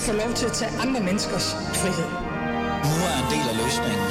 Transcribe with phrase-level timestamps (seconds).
[0.00, 1.46] få lov til at tage andre menneskers
[1.80, 2.10] frihed.
[2.90, 4.08] Nu er en del af løsningen.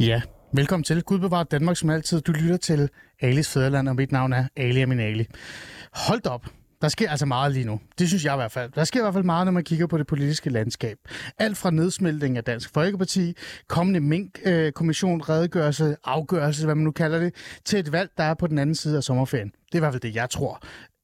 [0.00, 0.22] Ja,
[0.52, 1.02] velkommen til.
[1.02, 2.20] Gud bevarer Danmark som altid.
[2.20, 2.88] Du lytter til
[3.20, 5.26] Alis Fæderland, og mit navn er Ali Aminali.
[5.92, 6.46] Hold op.
[6.82, 7.80] Der sker altså meget lige nu.
[7.98, 8.72] Det synes jeg i hvert fald.
[8.72, 10.98] Der sker i hvert fald meget, når man kigger på det politiske landskab.
[11.38, 13.34] Alt fra nedsmeltning af Dansk Folkeparti,
[13.68, 18.46] kommende Mink-kommission, redegørelse, afgørelse, hvad man nu kalder det, til et valg, der er på
[18.46, 19.48] den anden side af sommerferien.
[19.48, 20.62] Det er i hvert fald det, jeg tror.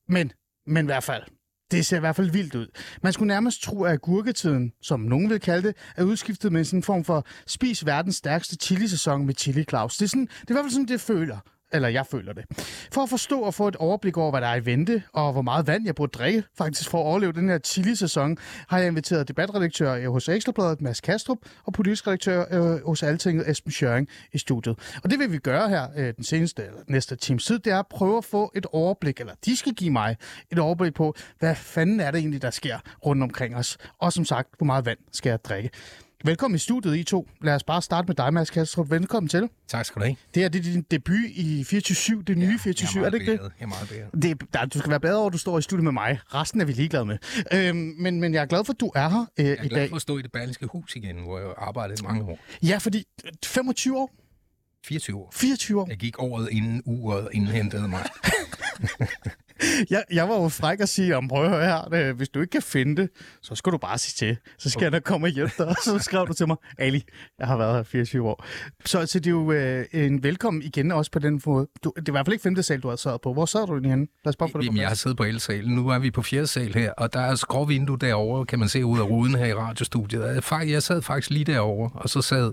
[0.09, 0.33] Men,
[0.67, 1.23] men i hvert fald,
[1.71, 2.67] det ser i hvert fald vildt ud.
[3.03, 6.79] Man skulle nærmest tro, at gurketiden, som nogen vil kalde det, er udskiftet med sådan
[6.79, 9.97] en form for spis verdens stærkeste chili-sæson med Chili Claus.
[9.97, 11.39] Det er, sådan, det er i hvert fald sådan, det føler
[11.73, 12.45] eller jeg føler det.
[12.93, 15.43] For at forstå og få et overblik over, hvad der er i vente, og hvor
[15.43, 18.37] meget vand jeg burde drikke, faktisk for at overleve den her chili-sæson,
[18.69, 23.51] har jeg inviteret debatredaktør øh, hos Ekstrabladet, Mads Kastrup, og politisk redaktør øh, hos Altinget,
[23.51, 24.79] Esben Schøring, i studiet.
[25.05, 27.79] Og det vil vi gøre her øh, den seneste, eller næste times tid, det er
[27.79, 30.17] at prøve at få et overblik, eller de skal give mig
[30.51, 33.79] et overblik på, hvad fanden er det egentlig, der sker rundt omkring os.
[33.99, 35.71] Og som sagt, hvor meget vand skal jeg drikke.
[36.25, 37.29] Velkommen i studiet, I to.
[37.41, 38.91] Lad os bare starte med dig, Mads Kastrup.
[38.91, 39.49] Velkommen til.
[39.69, 40.17] Tak skal du have.
[40.35, 43.21] Det her det er din debut i 24 det nye Ja, 24 jeg er det
[43.21, 43.41] ikke det?
[43.41, 44.23] Jeg er meget bedre.
[44.23, 46.19] det er, der, du skal være bedre over, at du står i studiet med mig.
[46.35, 47.19] Resten er vi ligeglade med.
[47.53, 49.69] Øhm, men, men jeg er glad for, at du er her øh, Jeg er i
[49.69, 49.89] glad dag.
[49.89, 52.39] for at stå i det berlingske hus igen, hvor jeg i mange år.
[52.63, 54.11] Ja, fordi øh, 25 år,
[54.87, 55.31] 24 år.
[55.35, 55.87] 24 år.
[55.89, 58.03] Jeg gik året inden uret indhentede mig.
[59.91, 62.41] Jeg, jeg var jo fræk at sige, om prøv at høre her, øh, hvis du
[62.41, 63.11] ikke kan finde det,
[63.43, 64.37] så skal du bare sige til.
[64.59, 65.67] Så skal jeg nok komme og hjælpe dig.
[65.67, 67.05] Og så skrev du til mig, Ali,
[67.39, 68.45] jeg har været her 24 år.
[68.85, 71.69] Så, så det er jo øh, en velkommen igen også på den måde.
[71.85, 73.33] Du, det er i hvert fald ikke femte sal, du har sad på.
[73.33, 74.07] Hvor sad du egentlig henne?
[74.25, 75.75] Lad os bare få det Jamen, jeg har siddet på elsalen.
[75.75, 78.85] Nu er vi på fjerde sal her, og der er skråvindue derovre, kan man se
[78.85, 80.43] ud af ruden her i radiostudiet.
[80.51, 82.53] Jeg sad faktisk lige derovre, og så sad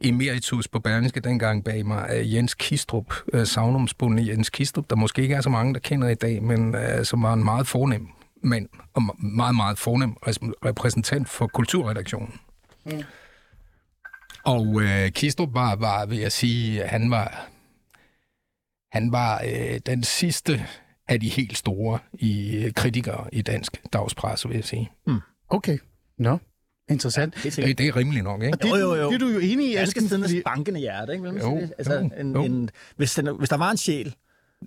[0.00, 5.22] emeritus på Berlingske dengang bag mig, øh, Jens Kistrup, øh, savnomsbundne Jens Kistrup, der måske
[5.22, 8.08] ikke er så mange, der kender i dag, men øh, som var en meget fornem
[8.42, 10.12] mand, og me- meget, meget fornem
[10.64, 12.34] repræsentant for kulturredaktionen.
[12.86, 13.02] Mm.
[14.44, 17.48] Og øh, Kistrup var, var, vil jeg sige, han var,
[18.92, 20.66] han var øh, den sidste
[21.08, 24.90] af de helt store i kritikere i dansk dagspresse, vil jeg sige.
[25.48, 25.78] Okay.
[26.18, 26.38] Nå,
[26.88, 27.34] interessant.
[27.40, 27.64] Sikkert.
[27.66, 28.54] Det, det er rimeligt nok, ikke?
[28.54, 29.08] Og det, Jo, jo, jo.
[29.08, 31.26] det er du jo enig i, Danske Esben, tidernes fordi- bankende hjerte, ikke?
[31.28, 31.72] Jo, det?
[31.78, 32.42] altså, jo, en, jo.
[32.42, 34.14] En, hvis, den, hvis der var en sjæl,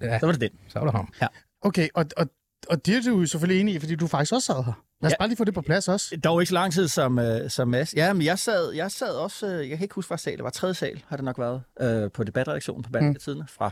[0.01, 0.49] Ja, så var det den.
[0.67, 1.13] så er der ham.
[1.61, 2.27] Okay, og, og,
[2.69, 4.83] og det er du jo selvfølgelig enig i, fordi du faktisk også sad her.
[5.01, 5.15] Lad os Ja.
[5.19, 6.17] bare lige få det på plads også.
[6.23, 7.93] Dog ikke så lang tid som, uh, som Mads.
[7.93, 10.43] Ja, men jeg sad, jeg sad også, uh, jeg kan ikke huske, hvad sal det
[10.43, 11.61] var, tredje sal har det nok været,
[12.05, 13.41] uh, på debatredaktionen på Berlingske mm.
[13.47, 13.71] fra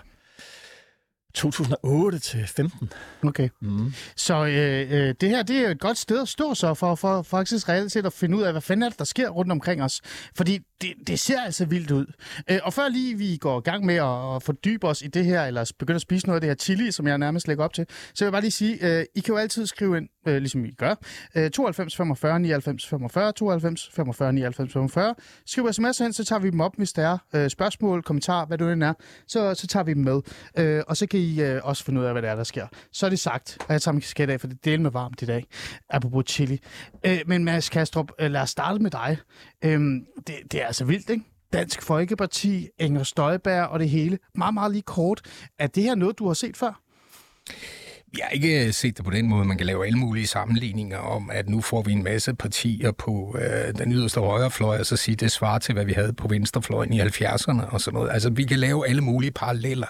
[1.33, 2.91] 2008 til 15.
[3.23, 3.49] Okay.
[3.61, 3.93] Mm.
[4.15, 7.21] Så øh, øh, det her, det er et godt sted at stå så for, for
[7.21, 9.83] faktisk reelt set at finde ud af, hvad fanden er det, der sker rundt omkring
[9.83, 10.01] os.
[10.35, 12.05] Fordi det, det ser altså vildt ud.
[12.51, 15.25] Øh, og før lige vi går i gang med at, at fordybe os i det
[15.25, 17.73] her, eller begynde at spise noget af det her chili, som jeg nærmest lægger op
[17.73, 20.37] til, så vil jeg bare lige sige, øh, I kan jo altid skrive ind, øh,
[20.37, 20.95] ligesom I gør,
[21.35, 25.15] øh, 92 45 99 45, 92 45 99 45.
[25.45, 28.57] Skriv sms'er hen, så tager vi dem op, hvis der er øh, spørgsmål, kommentar, hvad
[28.57, 28.93] det end er,
[29.27, 30.21] så, så tager vi dem med.
[30.57, 32.67] Øh, og så kan I øh, også finde ud af, hvad det er, der sker.
[32.91, 34.91] Så er det sagt, og jeg tager min kasket af, for det er del med
[34.91, 35.45] varmt i dag,
[35.89, 36.59] apropos chili.
[37.05, 39.17] Øh, men Mads Kastrup, øh, lad os starte med dig.
[39.65, 39.79] Øh,
[40.27, 41.23] det, det er altså vildt, ikke?
[41.53, 44.19] Dansk Folkeparti, Inger Støjberg og det hele.
[44.35, 45.21] Meget, meget lige kort.
[45.59, 46.81] Er det her noget, du har set før?
[48.17, 49.45] Jeg har ikke set det på den måde.
[49.45, 53.37] Man kan lave alle mulige sammenligninger om, at nu får vi en masse partier på
[53.41, 56.93] øh, den yderste højrefløj, og så sige, det svarer til, hvad vi havde på venstrefløjen
[56.93, 58.11] i 70'erne og sådan noget.
[58.11, 59.87] Altså, vi kan lave alle mulige paralleller,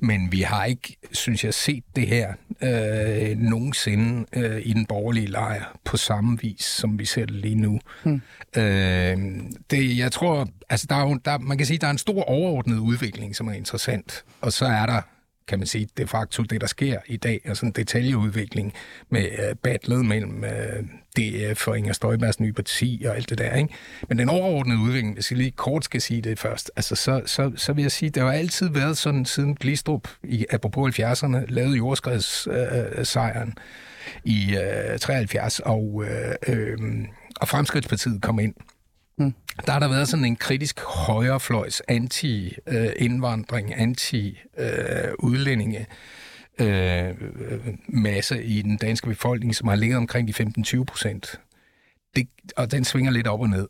[0.00, 5.26] men vi har ikke, synes jeg, set det her øh, nogensinde øh, i den borgerlige
[5.26, 7.80] lejr på samme vis, som vi ser det lige nu.
[8.02, 8.22] Hmm.
[8.56, 9.16] Øh,
[9.70, 12.22] det, jeg tror, altså, der er jo, der, man kan sige, der er en stor
[12.22, 15.00] overordnet udvikling, som er interessant, og så er der
[15.48, 18.72] kan man sige, de facto det, der sker i dag, og sådan en detaljeudvikling
[19.10, 20.84] med øh, battlet mellem øh,
[21.16, 23.54] DF og Inger Støjbergs nye parti og alt det der.
[23.54, 23.74] Ikke?
[24.08, 27.52] Men den overordnede udvikling, hvis jeg lige kort skal sige det først, altså så, så,
[27.56, 31.76] så vil jeg sige, det har altid været sådan, siden Glistrup, i, apropos 70'erne, lavede
[31.76, 33.54] jordskredssejren øh, sejren
[34.24, 34.56] i
[34.92, 36.78] øh, 73, og, øh, øh,
[37.40, 38.54] og Fremskridtspartiet kom ind.
[39.66, 45.86] Der har der været sådan en kritisk højrefløjs anti-indvandring, øh, anti-udlændinge
[46.60, 47.14] øh, øh,
[47.88, 51.40] masse i den danske befolkning, som har ligget omkring de 15-20 procent.
[52.56, 53.68] Og den svinger lidt op og ned.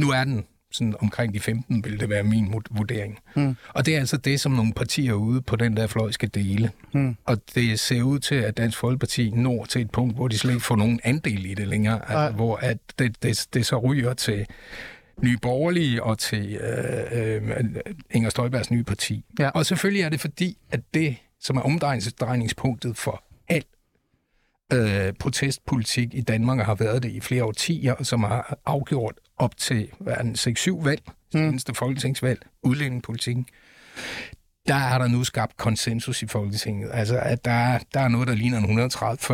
[0.00, 3.18] Nu er den sådan omkring de 15, vil det være min vurdering.
[3.36, 3.56] Mm.
[3.68, 6.70] Og det er altså det, som nogle partier ude på den der fløj skal dele.
[6.92, 7.16] Mm.
[7.24, 10.52] Og det ser ud til, at Dansk Folkeparti når til et punkt, hvor de slet
[10.52, 12.00] ikke får nogen andel i det længere.
[12.00, 12.30] Altså, Ej.
[12.30, 14.46] hvor at det, det, det så ryger til
[15.22, 17.76] Nye Borgerlige og til øh, øh,
[18.10, 19.24] Inger Støjbergs nye parti.
[19.38, 19.48] Ja.
[19.48, 23.66] Og selvfølgelig er det fordi, at det som er omdrejningspunktet for alt
[24.72, 29.14] øh, protestpolitik i Danmark, og har været det i flere årtier, og som har afgjort
[29.36, 31.40] op til hvad er den, 6-7 valg, mm.
[31.40, 33.46] seneste folketingsvalg, udlændingepolitikken,
[34.68, 36.90] der er der nu skabt konsensus i Folketinget.
[36.92, 38.60] Altså, at der er, der er noget, der ligner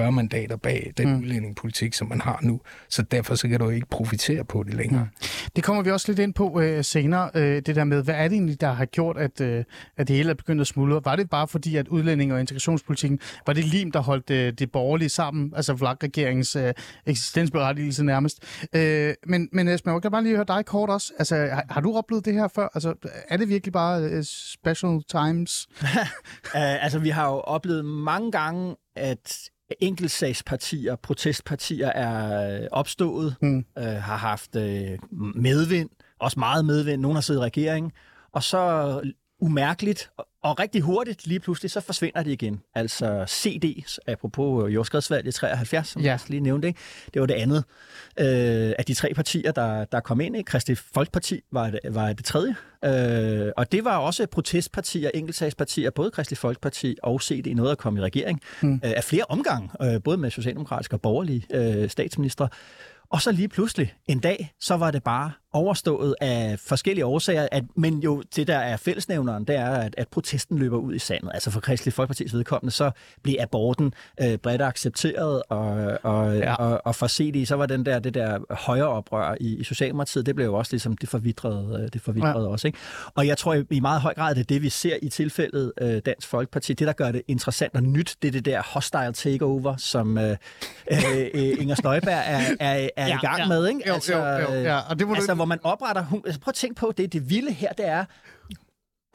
[0.07, 1.19] 130-40 mandater bag den mm.
[1.19, 2.61] udlændingepolitik, som man har nu.
[2.89, 5.05] Så derfor så kan du ikke profitere på det længere.
[5.05, 5.29] Mm.
[5.57, 8.29] Det kommer vi også lidt ind på øh, senere, øh, det der med, hvad er
[8.29, 9.65] det egentlig, der har gjort, at, øh,
[9.97, 11.01] at det hele er begyndt at smuldre?
[11.05, 14.73] Var det bare fordi, at udlænding og integrationspolitikken, var det lim, der holdt øh, det
[14.73, 16.73] borgerlige sammen, altså VLAG-regeringens øh,
[17.07, 18.39] eksistensberettigelse nærmest?
[18.75, 21.13] Øh, men, men Esben, jeg kan bare lige høre dig kort også.
[21.19, 22.69] Altså, har, har du oplevet det her før?
[22.75, 22.95] Altså,
[23.29, 25.69] er det virkelig bare uh, special times?
[25.83, 25.99] uh,
[26.85, 29.51] altså, vi har jo oplevet mange gange, at
[29.81, 33.65] enkeltsagspartier, protestpartier er opstået, hmm.
[33.77, 34.63] uh, har haft uh,
[35.37, 35.91] medvind,
[36.21, 37.03] også meget medvind.
[37.03, 37.93] Nogle har siddet i regering,
[38.33, 39.01] og så
[39.45, 40.11] umærkeligt
[40.43, 42.61] og rigtig hurtigt, lige pludselig, så forsvinder det igen.
[42.75, 46.11] Altså CD, apropos jordskredsvalget 73, som ja.
[46.11, 46.81] jeg lige nævnte, ikke?
[47.15, 47.65] det var det andet
[48.21, 50.37] øh, af de tre partier, der, der kom ind.
[50.37, 50.51] Ikke?
[50.51, 52.55] Christi Folkeparti var det, var det tredje.
[52.85, 58.01] Øh, og det var også protestpartier, enkeltsagspartier, både Christi Folkeparti og CD, noget at komme
[58.01, 58.75] i regering, hmm.
[58.75, 62.49] øh, af flere omgange, øh, både med socialdemokratiske og borgerlige øh, statsminister.
[63.11, 67.65] Og så lige pludselig en dag, så var det bare overstået af forskellige årsager, at,
[67.77, 71.31] men jo det der er fællesnævneren, det er, at, at protesten løber ud i sandet.
[71.35, 72.91] Altså for Kristelig Folkeparti's vedkommende, så
[73.23, 76.55] blev aborten øh, bredt accepteret, og, og, ja.
[76.55, 80.27] og, og for CD, så var den der, det der højere oprør i, i Socialdemokratiet,
[80.27, 82.51] det blev jo også ligesom, det forvidrede, øh, det forvidrede ja.
[82.51, 82.67] også.
[82.67, 82.79] Ikke?
[83.15, 86.03] Og jeg tror i meget høj grad, det er det, vi ser i tilfældet øh,
[86.07, 86.73] Dansk Folkeparti.
[86.73, 90.37] Det, der gør det interessant og nyt, det er det der hostile takeover, som øh,
[90.91, 93.47] øh, Inger Støjberg er, er, er ja, i gang ja.
[93.47, 93.69] med.
[93.69, 93.81] Ikke?
[93.89, 94.79] Jo, altså, jo, jo, ja.
[94.91, 96.03] Og det må altså, du hvor man opretter...
[96.03, 98.05] Hun, altså, prøv at tænke på, det, det vilde her, det er,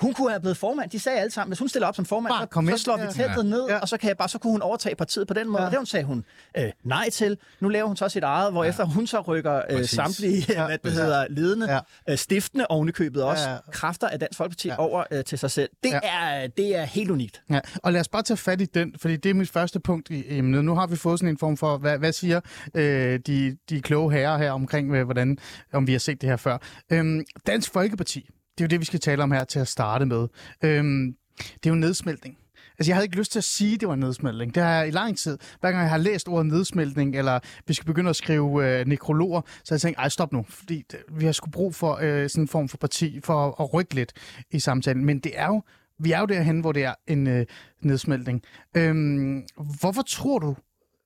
[0.01, 0.89] hun kunne have blevet formand.
[0.89, 2.97] De sagde alle sammen, hvis hun stiller op som formand, bare kom så, så slår
[2.97, 3.43] vi teltet ja.
[3.43, 3.79] ned, ja.
[3.79, 5.61] og så, kan jeg bare, så kunne hun overtage partiet på den måde.
[5.61, 5.65] Ja.
[5.65, 6.25] Og det hun sagde hun
[6.57, 7.37] øh, nej til.
[7.59, 8.69] Nu laver hun så sit eget, hvor ja.
[8.69, 10.65] efter hun så rykker øh, samtlige ja.
[10.65, 11.79] hvad det hedder, ledende, ja.
[12.09, 13.59] øh, stiftende ovenikøbet også, ja, ja.
[13.71, 14.75] kræfter af Dansk Folkeparti ja.
[14.79, 15.69] over øh, til sig selv.
[15.83, 15.99] Det, ja.
[16.03, 17.41] er, det er helt unikt.
[17.49, 17.59] Ja.
[17.83, 20.37] Og lad os bare tage fat i den, fordi det er mit første punkt i
[20.37, 20.65] emnet.
[20.65, 22.41] Nu har vi fået sådan en form for, hvad, hvad siger
[22.73, 25.37] øh, de, de kloge herrer her omkring, hvordan,
[25.73, 26.57] om vi har set det her før.
[26.89, 28.29] Øhm, Dansk Folkeparti,
[28.59, 30.27] det er jo det, vi skal tale om her til at starte med.
[30.63, 32.37] Øhm, det er jo nedsmeltning.
[32.79, 34.55] Altså, jeg havde ikke lyst til at sige, at det var nedsmeltning.
[34.55, 35.37] Det har jeg i lang tid.
[35.59, 39.41] Hver gang jeg har læst ordet nedsmeltning, eller vi skal begynde at skrive øh, nekrologer,
[39.63, 42.43] så har jeg tænkt, ej, stop nu, fordi vi har sgu brug for øh, sådan
[42.43, 44.13] en form for parti, for at, at rykke lidt
[44.51, 45.05] i samtalen.
[45.05, 45.61] Men det er jo,
[45.99, 47.45] vi er jo derhen, hvor det er en øh,
[47.81, 48.41] nedsmeltning.
[48.77, 49.43] Øhm,
[49.79, 50.55] hvorfor tror du,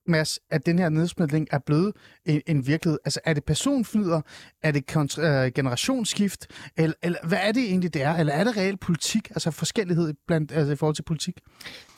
[0.06, 1.92] Mads, at den her nedsmeltning er blevet
[2.24, 2.98] en, en virkelighed?
[3.04, 4.20] Altså, er det personflyder?
[4.62, 6.46] Er det kontra, øh, generationsskift?
[6.76, 8.16] Eller, eller hvad er det egentlig, det er?
[8.16, 9.30] Eller er det reelt politik?
[9.30, 11.34] Altså forskellighed blandt, altså, i forhold til politik?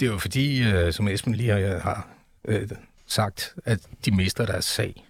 [0.01, 2.09] Det er jo fordi, øh, som Esben lige har, øh, har
[2.49, 2.69] øh,
[3.07, 5.07] sagt, at de mister deres sag.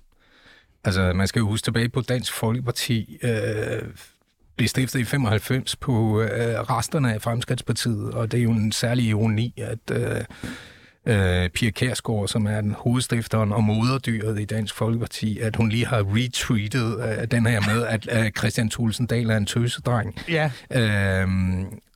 [0.85, 3.83] Altså, man skal jo huske tilbage på Dansk Folkeparti, øh,
[4.57, 9.05] blev stiftet i 95 på øh, resterne af Fremskridspartiet, og det er jo en særlig
[9.05, 10.25] ironi, at øh,
[11.07, 15.87] øh, Pia Kærsgaard, som er den hovedstifteren og moderdyret i Dansk Folkeparti, at hun lige
[15.87, 20.19] har retweetet øh, den her med, at øh, Christian Thulsen Dahl er en tøsedreng.
[20.29, 20.51] Ja.
[20.71, 21.29] Øh,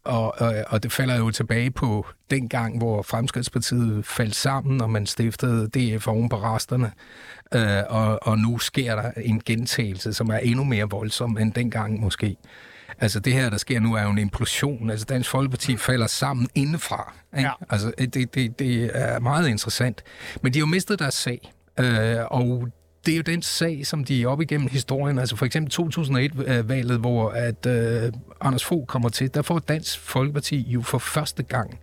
[0.05, 4.90] og, og, og det falder jo tilbage på den gang, hvor Fremskridspartiet faldt sammen, og
[4.90, 6.93] man stiftede DF oven på resterne.
[7.55, 12.00] Øh, og, og nu sker der en gentagelse, som er endnu mere voldsom end dengang
[12.00, 12.37] måske.
[13.00, 14.90] Altså det her, der sker nu, er jo en implosion.
[14.90, 17.14] Altså Dansk Folkeparti falder sammen indefra.
[17.37, 17.49] Ikke?
[17.49, 17.52] Ja.
[17.71, 20.02] Altså det, det, det er meget interessant.
[20.42, 21.52] Men de har jo mistet deres sag.
[21.80, 22.69] Øh, og
[23.07, 25.19] det er jo den sag, som de er op igennem historien.
[25.19, 30.71] Altså for eksempel 2001-valget, hvor at øh, Anders Fogh kommer til, der får Dansk Folkeparti
[30.71, 31.78] jo for første gang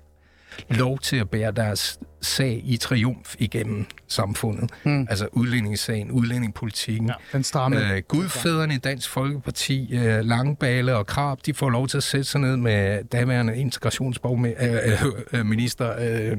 [0.69, 4.71] lov til at bære deres sag i triumf igennem samfundet.
[4.83, 5.07] Mm.
[5.09, 7.07] Altså udlændingssagen, udlændingepolitikken.
[7.07, 7.93] Ja, den stramme.
[7.93, 12.23] Øh, gudfædrene i Dansk Folkeparti, øh, Langbale og Krab, de får lov til at sætte
[12.23, 16.37] sig ned med daværende integrationsminister øh, øh,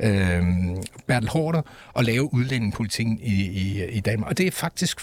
[0.00, 0.42] øh, øh,
[1.06, 1.62] Bertel Hårder
[1.92, 4.30] og lave udlændingepolitikken i, i, i Danmark.
[4.30, 5.00] Og det er faktisk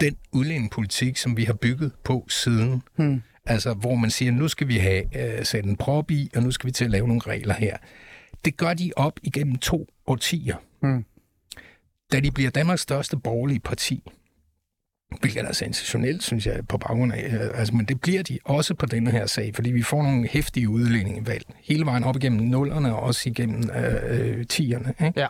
[0.00, 2.82] den udlændingepolitik, som vi har bygget på siden.
[2.96, 6.42] Mm Altså, hvor man siger, nu skal vi have øh, sat en prop i, og
[6.42, 7.76] nu skal vi til at lave nogle regler her.
[8.44, 10.56] Det gør de op igennem to årtier.
[10.82, 11.04] Mm.
[12.12, 14.02] Da de bliver Danmarks største borgerlige parti,
[15.20, 18.74] hvilket er sensationelt, synes jeg, på baggrund af, øh, altså, men det bliver de også
[18.74, 22.94] på denne her sag, fordi vi får nogle hæftige udlændingevalg, hele vejen op igennem nullerne,
[22.94, 24.94] og også igennem øh, øh, tierne.
[25.06, 25.20] Ikke?
[25.20, 25.26] Ja.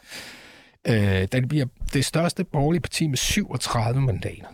[0.88, 4.47] Øh, da det bliver det største borgerlige parti med 37 mandater,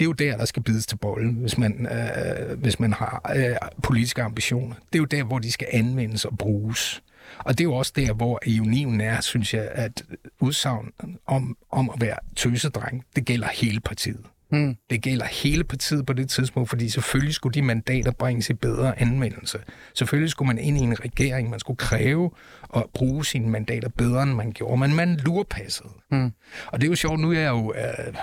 [0.00, 3.32] det er jo der, der skal bides til bolden, hvis man, øh, hvis man har
[3.36, 4.74] øh, politiske ambitioner.
[4.74, 7.02] Det er jo der, hvor de skal anvendes og bruges.
[7.38, 10.02] Og det er jo også der, hvor ironien er, synes jeg, at
[10.40, 10.92] udsagn
[11.26, 14.24] om, om at være tøsedreng, det gælder hele partiet.
[14.52, 14.76] Mm.
[14.90, 19.00] Det gælder hele partiet på det tidspunkt, fordi selvfølgelig skulle de mandater bringes i bedre
[19.00, 19.58] anvendelse.
[19.94, 22.30] Selvfølgelig skulle man ind i en regering, man skulle kræve
[22.76, 25.88] at bruge sine mandater bedre, end man gjorde, men man lurpassede.
[26.10, 26.32] Mm.
[26.66, 27.74] Og det er jo sjovt, nu er jeg jo...
[27.76, 28.14] Øh,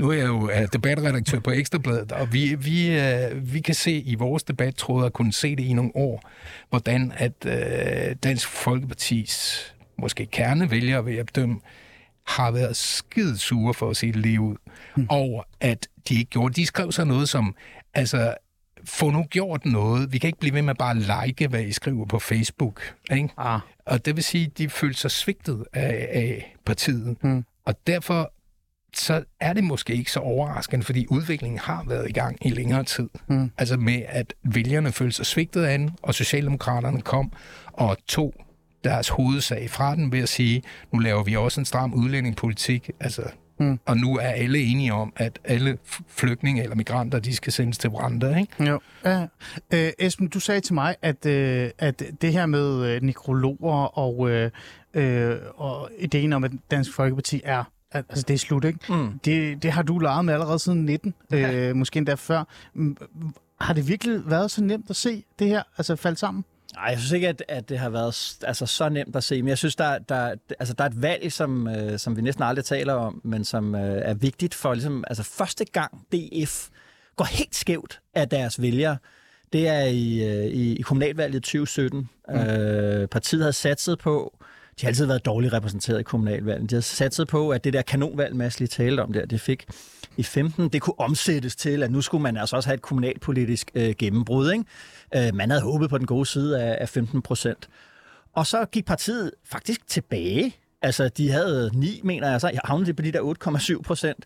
[0.00, 4.14] nu er jeg jo debatredaktør på Ekstrabladet, og vi, vi, uh, vi kan se i
[4.14, 6.30] vores debattråd og kunne se det i nogle år,
[6.68, 11.60] hvordan at uh, Dansk Folkepartis måske kernevælgere, vil jeg bedømme,
[12.26, 14.56] har været skide sure for at se det lige ud,
[14.96, 15.06] mm.
[15.08, 16.54] over at de ikke gjorde.
[16.54, 17.54] De skrev så noget som,
[17.94, 18.34] altså,
[18.84, 20.12] få nu gjort noget.
[20.12, 22.94] Vi kan ikke blive ved med bare at like, hvad I skriver på Facebook.
[23.12, 23.28] Ikke?
[23.38, 23.60] Ah.
[23.86, 27.24] Og det vil sige, at de følte sig svigtet af, af partiet.
[27.24, 27.44] Mm.
[27.64, 28.32] Og derfor
[28.94, 32.84] så er det måske ikke så overraskende, fordi udviklingen har været i gang i længere
[32.84, 33.08] tid.
[33.28, 33.50] Mm.
[33.58, 37.32] Altså med, at vælgerne følte sig svigtet af den, og Socialdemokraterne kom
[37.72, 38.34] og tog
[38.84, 43.22] deres hovedsag fra den ved at sige, nu laver vi også en stram udlændingepolitik, altså
[43.60, 43.78] Mm.
[43.86, 45.78] Og nu er alle enige om, at alle
[46.08, 48.64] flygtninge eller migranter, de skal sendes til Rwanda, ikke?
[48.64, 48.80] Jo.
[49.04, 49.26] Ja.
[49.74, 54.30] Øh, Esben, du sagde til mig, at, øh, at det her med øh, nekrologer og,
[54.30, 54.50] øh,
[54.94, 58.78] øh, og ideen om, at Dansk Folkeparti er Altså, det er slut, ikke?
[58.88, 59.18] Mm.
[59.24, 61.52] Det, det har du leget med allerede siden 19, ja.
[61.52, 62.44] øh, måske endda før.
[63.60, 66.44] Har det virkelig været så nemt at se det her altså falde sammen?
[66.74, 69.48] Nej, jeg synes ikke, at, at det har været altså, så nemt at se, men
[69.48, 72.64] jeg synes, der, der, altså, der er et valg, som, øh, som vi næsten aldrig
[72.64, 76.68] taler om, men som øh, er vigtigt for, ligesom, altså første gang DF
[77.16, 78.96] går helt skævt af deres vælgere,
[79.52, 82.08] det er i, øh, i, i kommunalvalget 2017.
[82.28, 82.34] Mm.
[82.34, 84.38] Øh, partiet havde satset på,
[84.80, 87.82] de har altid været dårligt repræsenteret i kommunalvalget, de har satset på, at det der
[87.82, 89.66] kanonvalg, Mads lige talte om der, det fik
[90.16, 93.70] i 15, det kunne omsættes til, at nu skulle man altså også have et kommunalpolitisk
[93.74, 94.52] øh, gennembrud.
[94.52, 94.64] Ikke?
[95.28, 97.68] Øh, man havde håbet på den gode side af, af 15 procent.
[98.32, 100.56] Og så gik partiet faktisk tilbage.
[100.82, 104.24] Altså, de havde 9, mener jeg, så jeg de på de der 8,7 procent.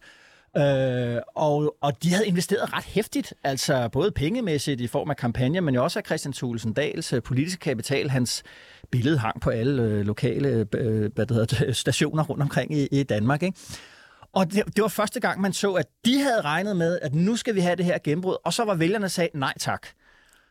[0.57, 5.61] Øh, og, og de havde investeret ret hæftigt, altså både pengemæssigt i form af kampagner,
[5.61, 8.11] men jo også af Christian Thulesen Dahls øh, politiske kapital.
[8.11, 8.43] Hans
[8.91, 13.03] billede hang på alle øh, lokale øh, hvad det hedder, stationer rundt omkring i, i
[13.03, 13.43] Danmark.
[13.43, 13.59] Ikke?
[14.33, 17.37] Og det, det var første gang, man så, at de havde regnet med, at nu
[17.37, 19.87] skal vi have det her gennembrud, og så var vælgerne sagde nej tak.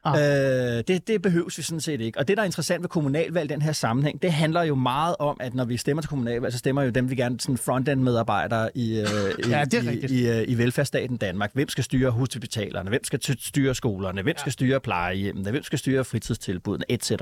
[0.06, 0.78] Ah.
[0.78, 2.20] Øh, det, det behøves vi sådan set ikke.
[2.20, 5.16] Og det, der er interessant ved kommunalvalg i den her sammenhæng, det handler jo meget
[5.20, 8.78] om, at når vi stemmer til kommunalvalg, så stemmer jo dem, vi gerne sådan front-end-medarbejdere
[8.78, 9.06] i, øh,
[9.50, 11.52] ja, i, i, i, øh, i velfærdsstaten Danmark.
[11.54, 12.90] Hvem skal styre hospitalerne?
[12.90, 14.22] Hvem skal styre skolerne?
[14.22, 15.52] Hvem skal styre plejehjemmene?
[15.52, 16.86] Hvem skal styre fritidstilbudene?
[16.90, 17.12] Etc.
[17.12, 17.22] Ikke?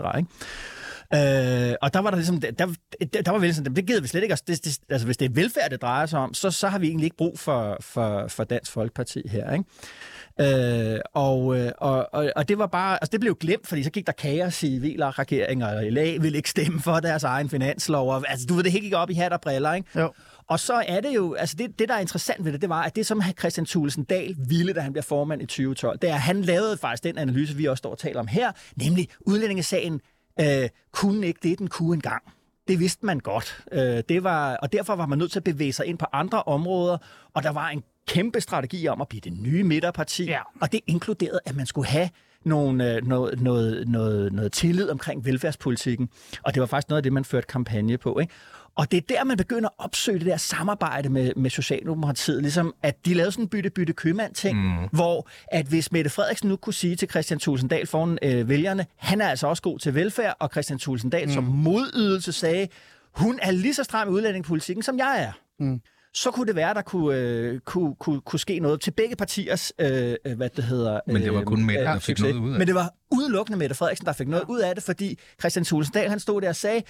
[1.13, 2.67] Øh, og der var der ligesom, der, der,
[3.21, 4.35] der var vel sådan, det gider vi slet ikke.
[4.47, 6.87] Det, det, altså, hvis det er velfærd, det drejer sig om, så, så har vi
[6.87, 9.65] egentlig ikke brug for, for, for Dansk Folkeparti her, ikke?
[10.39, 13.91] Øh, og, øh, og, og, og det var bare, altså det blev glemt, fordi så
[13.91, 18.23] gik der kaos i VLA-regeringen, og LA ville ikke stemme for deres egen finanslov, og,
[18.27, 19.99] altså du ved, det helt gik op i hat og briller, ikke?
[19.99, 20.13] Jo.
[20.47, 22.83] Og så er det jo, altså det, det, der er interessant ved det, det var,
[22.83, 26.13] at det som Christian Thulesen Dahl ville, da han bliver formand i 2012, det er,
[26.13, 30.01] at han lavede faktisk den analyse, vi også står og taler om her, nemlig udlændingesagen
[30.39, 32.23] øh, kunne ikke det, den kunne engang.
[32.67, 33.63] Det vidste man godt.
[33.71, 36.43] Øh, det var, og derfor var man nødt til at bevæge sig ind på andre
[36.43, 36.97] områder,
[37.33, 40.39] og der var en kæmpe strategi om at blive det nye midterparti, ja.
[40.61, 42.09] og det inkluderede, at man skulle have
[42.45, 46.09] nogle, øh, noget, noget, noget, noget tillid omkring velfærdspolitikken.
[46.43, 48.19] Og det var faktisk noget af det, man førte kampagne på.
[48.19, 48.33] Ikke?
[48.75, 52.73] Og det er der, man begynder at opsøge det der samarbejde med, med Socialdemokratiet, ligesom
[52.83, 54.87] at de lavede sådan en bytte-bytte købmand-ting, mm.
[54.91, 59.21] hvor at hvis Mette Frederiksen nu kunne sige til Christian Tulsendal foran øh, vælgerne, han
[59.21, 61.33] er altså også god til velfærd, og Christian Tulsendal mm.
[61.33, 62.67] som modydelse sagde,
[63.15, 65.31] hun er lige så stram i udlændingepolitikken, som jeg er.
[65.59, 65.81] Mm
[66.13, 69.73] så kunne det være, der kunne, øh, kunne, kunne, kunne ske noget til begge partiers,
[69.79, 70.93] øh, øh hvad det hedder...
[70.93, 72.57] Øh, Men det var kun Mette, der fik noget ud af det.
[72.59, 76.09] Men det var udelukkende Mette Frederiksen, der fik noget ud af det, fordi Christian Tulsendal,
[76.09, 76.83] han stod der og sagde,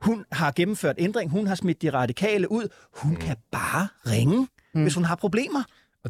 [0.00, 3.20] hun har gennemført ændring, hun har smidt de radikale ud, hun mm.
[3.20, 4.82] kan bare ringe, mm.
[4.82, 5.62] hvis hun har problemer.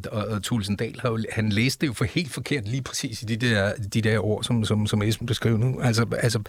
[0.07, 2.83] Og, og, og Thulesen Dahl, har jo, han læste det jo for helt forkert lige
[2.83, 5.81] præcis i de der, de der ord, som, som, som Esben beskrev nu.
[5.81, 6.40] Altså, altså,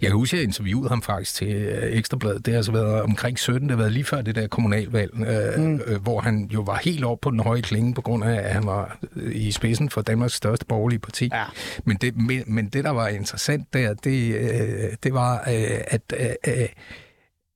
[0.00, 2.46] jeg kan huske, at jeg interviewede ham faktisk til øh, Ekstrabladet.
[2.46, 5.64] Det har altså været omkring 17, det har været lige før det der kommunalvalg, øh,
[5.64, 5.80] mm.
[5.86, 8.52] øh, hvor han jo var helt op på den høje klinge, på grund af, at
[8.54, 11.30] han var øh, i spidsen for Danmarks største borgerlige parti.
[11.32, 11.44] Ja.
[11.84, 16.02] Men, det, men, men det, der var interessant der, det, øh, det var, øh, at...
[16.46, 16.68] Øh,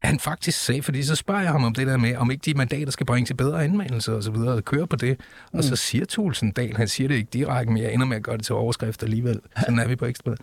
[0.02, 2.54] han faktisk sagde, fordi så spørger jeg ham om det der med, om ikke de
[2.54, 5.20] mandater skal bringe til bedre anmeldelse og så videre, og køre på det.
[5.52, 5.76] Og så mm.
[5.76, 8.44] siger Thulsen Dahl, han siger det ikke direkte, men jeg ender med at gøre det
[8.44, 9.40] til overskrift alligevel.
[9.60, 10.30] Sådan er vi på ekstra.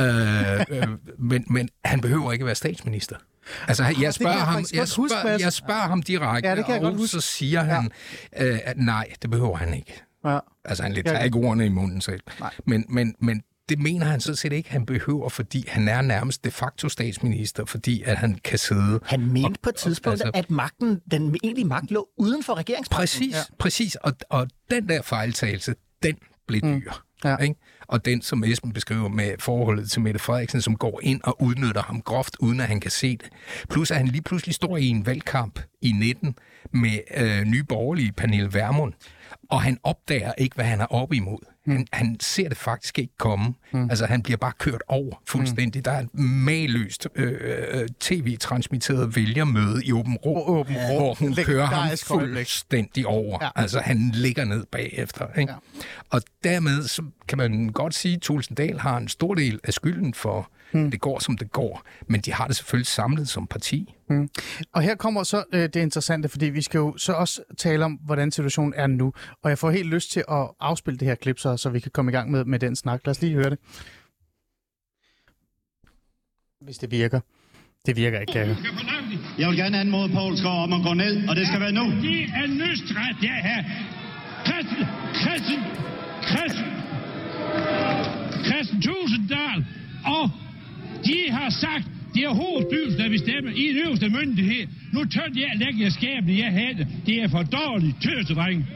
[0.00, 0.88] øh, øh,
[1.18, 3.16] men, men han behøver ikke at være statsminister.
[3.68, 6.74] Altså, jeg kan spørger, jeg ham, jeg, spørger, jeg spørger ham direkte, Ja, det kan
[6.74, 7.90] jeg og godt så siger han,
[8.40, 10.02] øh, at nej, det behøver han ikke.
[10.24, 10.38] Ja.
[10.64, 11.02] Altså, han Ja.
[11.02, 12.20] tager ikke ordene i munden selv.
[12.40, 12.50] Nej.
[12.64, 16.44] Men, men, men det mener han sådan set ikke, han behøver, fordi han er nærmest
[16.44, 19.00] de facto statsminister, fordi at han kan sidde...
[19.04, 23.02] Han mente på et tidspunkt, altså- at magten, den egentlige magt lå uden for regeringsmagten.
[23.02, 23.40] Præcis, ja.
[23.58, 23.94] præcis.
[23.94, 26.92] Og, og den der fejltagelse, den blev dyr.
[26.92, 27.28] Mm.
[27.28, 27.36] Ja.
[27.36, 27.54] Ikke?
[27.88, 31.82] Og den, som Esben beskriver med forholdet til Mette Frederiksen, som går ind og udnytter
[31.82, 33.28] ham groft, uden at han kan se det.
[33.70, 36.34] Plus at han lige pludselig står i en valgkamp i 19
[36.72, 38.92] med øh, nye borgerlige Pernille Vermund,
[39.50, 41.38] og han opdager ikke, hvad han er oppe imod.
[41.72, 43.54] Han, han ser det faktisk ikke komme.
[43.72, 43.90] Mm.
[43.90, 45.78] Altså, han bliver bare kørt over fuldstændig.
[45.80, 45.82] Mm.
[45.82, 47.32] Der er et maløst øh,
[47.80, 50.98] øh, tv-transmitteret vælgermøde i Åben Rå, Åben Rå.
[50.98, 53.38] hvor hun kører ham fuldstændig over.
[53.40, 53.46] Ja.
[53.46, 53.62] Ja.
[53.62, 55.26] Altså, han ligger ned bagefter.
[55.38, 55.52] Ikke?
[55.52, 55.58] Ja.
[55.76, 55.82] Ja.
[56.10, 60.14] Og dermed så kan man godt sige, at Tulsendal har en stor del af skylden
[60.14, 60.90] for, hmm.
[60.90, 61.82] det går som det går.
[62.06, 63.94] Men de har det selvfølgelig samlet som parti.
[64.72, 67.92] Og her kommer så øh, det interessante, fordi vi skal jo så også tale om,
[67.92, 69.12] hvordan situationen er nu.
[69.42, 71.90] Og jeg får helt lyst til at afspille det her klip, så, så vi kan
[71.90, 73.00] komme i gang med, med den snak.
[73.04, 73.58] Lad os lige høre det.
[76.60, 77.20] Hvis det virker.
[77.86, 78.56] Det virker ikke, kan
[79.38, 81.84] jeg vil gerne anmode Poul Skov om at gå ned, og det skal være nu.
[82.06, 83.60] Det er nødstræt, det her.
[84.46, 84.84] Christen,
[85.22, 85.58] Christen,
[86.30, 86.66] Christen,
[88.48, 89.58] Christen Tusinddal,
[90.16, 90.24] og
[91.04, 94.66] de har sagt, det er hovedstyrelsen, der bestemmer i den øverste myndighed.
[94.94, 96.86] Nu tør jeg lægge jer skæbne, jeg havde.
[97.06, 98.66] Det er for dårligt, tøsedreng.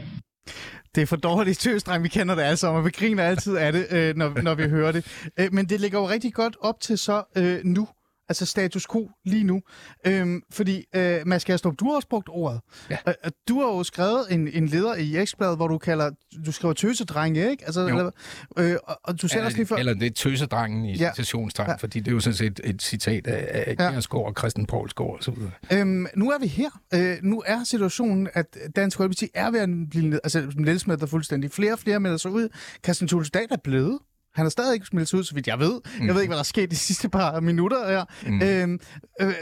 [0.95, 3.85] Det er for dårligt tøsdreng, vi kender det alle og vi griner altid af det,
[3.91, 5.29] øh, når, når vi hører det.
[5.39, 7.87] Øh, men det ligger jo rigtig godt op til så øh, nu,
[8.29, 9.61] altså status quo lige nu.
[10.07, 12.61] Øhm, fordi, øh, Mads Gerstrup, du har også brugt ordet.
[12.89, 12.97] Ja.
[13.07, 13.13] Øh,
[13.47, 16.09] du har jo skrevet en, en leder i Ekstrabladet, hvor du kalder,
[16.45, 17.65] du skriver tøsedrenge, ikke?
[17.65, 17.87] Altså, Jo.
[17.87, 18.11] eller,
[18.57, 19.75] øh, og, og du sagde også lige før...
[19.75, 21.11] Eller det er tøsedrengen i Ja.
[21.15, 21.75] citationstegn, Ja.
[21.75, 23.99] fordi det er jo sådan set et citat af, af Ja.
[24.11, 25.33] og Christian Poulsgaard osv.
[25.73, 26.69] Øhm, nu er vi her.
[26.93, 31.51] Øh, nu er situationen, at Dansk Folkeparti er ved at blive altså, nedsmeltet fuldstændig.
[31.51, 32.49] Flere og flere melder sig ud.
[32.83, 33.99] Christian Thulesen er blevet.
[34.35, 35.81] Han har stadig ikke sig ud, så vidt jeg ved.
[35.99, 36.07] Mm.
[36.07, 38.05] Jeg ved ikke, hvad der er sket de sidste par minutter her.
[38.25, 38.41] Mm.
[38.41, 38.79] Øhm,
[39.21, 39.33] øh,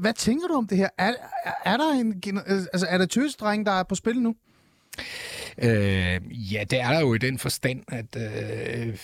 [0.00, 0.88] hvad tænker du om det her?
[0.98, 1.12] Er,
[1.44, 4.34] er, er der en gener- altså, er der tøsedreng, der er på spil nu?
[5.58, 6.20] Øh,
[6.52, 8.96] ja, det er der jo i den forstand, at øh,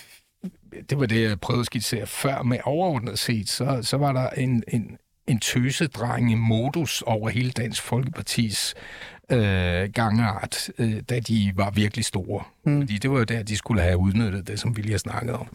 [0.90, 2.42] det var det, jeg prøvede at skitsere før.
[2.42, 7.82] Med overordnet set, så, så var der en, en, en tøsedrenge modus over hele Dansk
[7.82, 8.74] Folkepartis
[9.33, 12.45] øh, gangart, øh, da de var virkelig store.
[12.67, 12.81] Mm.
[12.81, 15.35] Fordi det var jo der, de skulle have udnyttet det, som vi lige har snakket
[15.35, 15.49] om.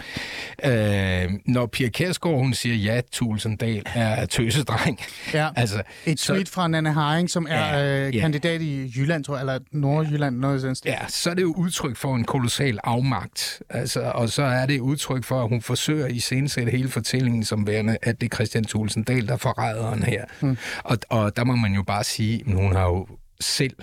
[0.66, 5.00] Øh, når Pia Kærsgaard, hun siger, ja, Tulsendal er tøsedreng.
[5.34, 5.50] Ja.
[5.62, 8.20] altså, Et tweet fra Nanne Haring, som er Ja, øh, ja.
[8.22, 10.90] kandidat i Jylland, tror jeg, eller Nordjylland, noget i den stil.
[10.90, 13.62] Ja, så er det jo udtryk for en kolossal afmagt.
[13.70, 17.68] Altså, og så er det udtryk for, at hun forsøger i scenesætte hele fortællingen som
[17.68, 20.26] værende, at det er Christian Thulesen Dahl, der er forræderen her.
[20.42, 20.58] Mm.
[20.84, 23.08] Og, og der må man jo bare sige, at hun har jo
[23.44, 23.76] selv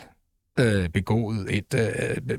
[0.60, 1.74] øh, begået et...
[1.74, 2.38] Øh,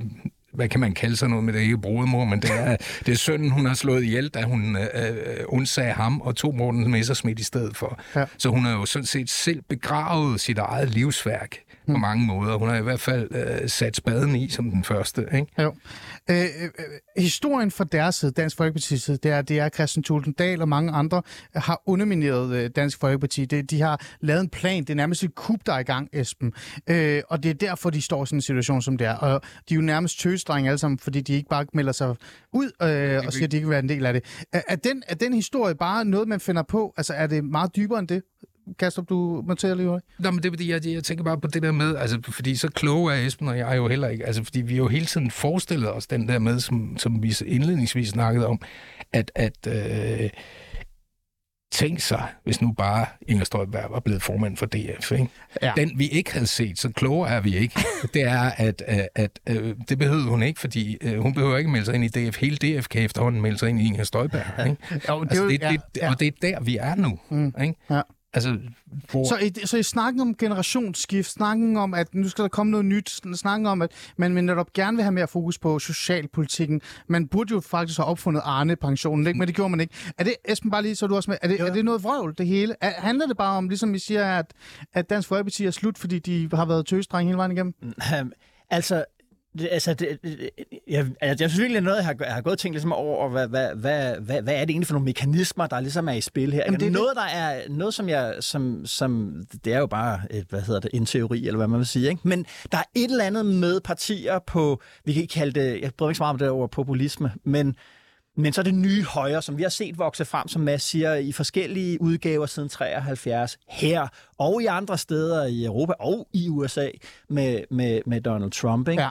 [0.53, 1.60] hvad kan man kalde sig noget med det?
[1.60, 4.88] Ikke brudemor, men det er, det er sønnen, hun har slået ihjel, da hun øh,
[4.95, 7.99] øh, undsagde ham og tog Morten Messersmith i stedet for.
[8.15, 8.25] Ja.
[8.38, 12.58] Så hun har jo sådan set selv begravet sit eget livsværk på mange måder.
[12.58, 15.25] Hun har i hvert fald øh, sat spaden i som den første.
[15.34, 15.47] Ikke?
[15.60, 15.73] Jo.
[16.32, 16.70] Øh, øh, øh,
[17.18, 20.70] historien fra deres side, Dansk Folkeparti's side, det er, det er Christian Thulesen Dahl og
[20.70, 21.22] mange andre
[21.56, 23.46] har undermineret øh, Dansk Folkeparti.
[23.46, 24.84] Det, de har lavet en plan.
[24.84, 26.54] Det er nærmest et kub, der er i gang, Esben.
[26.89, 29.15] Øh, og det er derfor, de står i sådan en situation, som det er.
[29.15, 32.15] Og de er jo nærmest tøsdrenge alle sammen, fordi de ikke bare melder sig
[32.54, 34.24] ud øh, og siger, at de ikke vil være en del af det.
[34.54, 36.94] Er, er, den, er den historie bare noget, man finder på?
[36.98, 38.24] Altså, er det meget dybere end det?
[38.79, 40.03] Kastrup, du noterer lige højt.
[40.19, 42.55] Nå, men det er fordi, jeg, jeg tænker bare på det der med, altså, fordi
[42.55, 45.32] så kloge er Esben og jeg jo heller ikke, altså, fordi vi jo hele tiden
[45.32, 48.62] forestillet os den der med, som, som vi indledningsvis snakkede om,
[49.13, 50.29] at, at øh,
[51.71, 55.27] tænk sig, hvis nu bare Inger Støjberg var blevet formand for DF, ikke?
[55.62, 55.73] Ja.
[55.77, 57.79] Den vi ikke havde set, så klogere er vi ikke,
[58.13, 61.69] det er, at, at, at øh, det behøvede hun ikke, fordi øh, hun behøver ikke
[61.69, 62.38] melde sig ind i DF.
[62.39, 64.77] Hele DF kan efterhånden melde sig ind i Inger Støjberg, ikke?
[65.10, 66.10] Jo, det er Altså, jo- det, ja, det, ja.
[66.10, 67.53] Og det er der, vi er nu, mm.
[67.62, 67.75] ikke?
[67.89, 68.01] Ja.
[68.34, 68.58] Altså,
[69.12, 69.26] hvor...
[69.26, 72.86] Så i, så i snakken om generationsskift, snakken om, at nu skal der komme noget
[72.86, 76.82] nyt, sn- snakken om, at man vil netop gerne vil have mere fokus på socialpolitikken.
[77.08, 79.39] Man burde jo faktisk have opfundet Arne-pensionen, ikke?
[79.39, 79.94] men det gjorde man ikke.
[80.18, 82.36] Er det, Esben, bare lige så du også med, er det, er det noget vrøvl,
[82.38, 82.76] det hele?
[82.82, 84.54] Er, handler det bare om, ligesom vi siger, at,
[84.94, 87.74] at Dansk Folkeparti er slut, fordi de har været tøsdreng hele vejen igennem?
[88.20, 88.32] Øhm,
[88.70, 89.06] altså,
[89.60, 90.19] det, altså det,
[90.88, 93.30] jeg, altså, jeg synes virkelig, noget, jeg har, jeg har gået og tænkt ligesom over,
[93.30, 96.22] hvad, hvad, hvad, hvad, hvad er det egentlig for nogle mekanismer, der ligesom er i
[96.22, 96.63] spil her?
[96.65, 100.22] Jamen, det er noget, der er, noget, som jeg, som, som, det er jo bare,
[100.32, 102.22] et, hvad hedder det, en teori, eller hvad man vil sige, ikke?
[102.28, 105.91] Men der er et eller andet med partier på, vi kan ikke kalde det, jeg
[106.00, 107.76] mig ikke så meget om det over populisme, men
[108.39, 111.32] Men så det nye højre, som vi har set vokse frem, som Mads siger, i
[111.32, 116.89] forskellige udgaver siden 73, her og i andre steder i Europa og i USA
[117.30, 118.88] med, med, med Donald Trump.
[118.88, 119.02] Ikke?
[119.02, 119.10] Ja.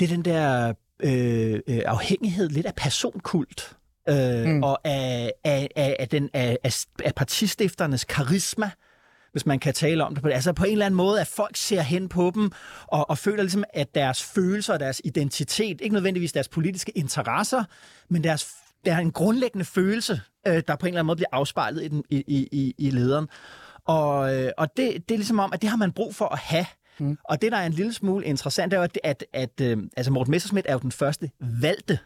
[0.00, 3.76] Det er den der øh, øh, afhængighed lidt af personkult.
[4.08, 4.62] Øh, mm.
[4.62, 6.58] og af, af, af, af, den, af,
[7.04, 8.70] af partistifternes karisma,
[9.34, 10.32] hvis man kan tale om det.
[10.32, 12.50] Altså på en eller anden måde, at folk ser hen på dem
[12.86, 17.64] og, og føler ligesom, at deres følelser og deres identitet, ikke nødvendigvis deres politiske interesser,
[18.10, 18.48] men deres,
[18.84, 21.88] der er en grundlæggende følelse, øh, der på en eller anden måde bliver afspejlet i,
[21.88, 23.28] den, i, i, i lederen.
[23.84, 26.38] Og, øh, og det, det er ligesom om, at det har man brug for at
[26.38, 26.66] have.
[26.98, 27.18] Mm.
[27.24, 30.12] Og det, der er en lille smule interessant, er jo, at, at, at øh, altså
[30.12, 31.98] Morten Messerschmidt er jo den første valgte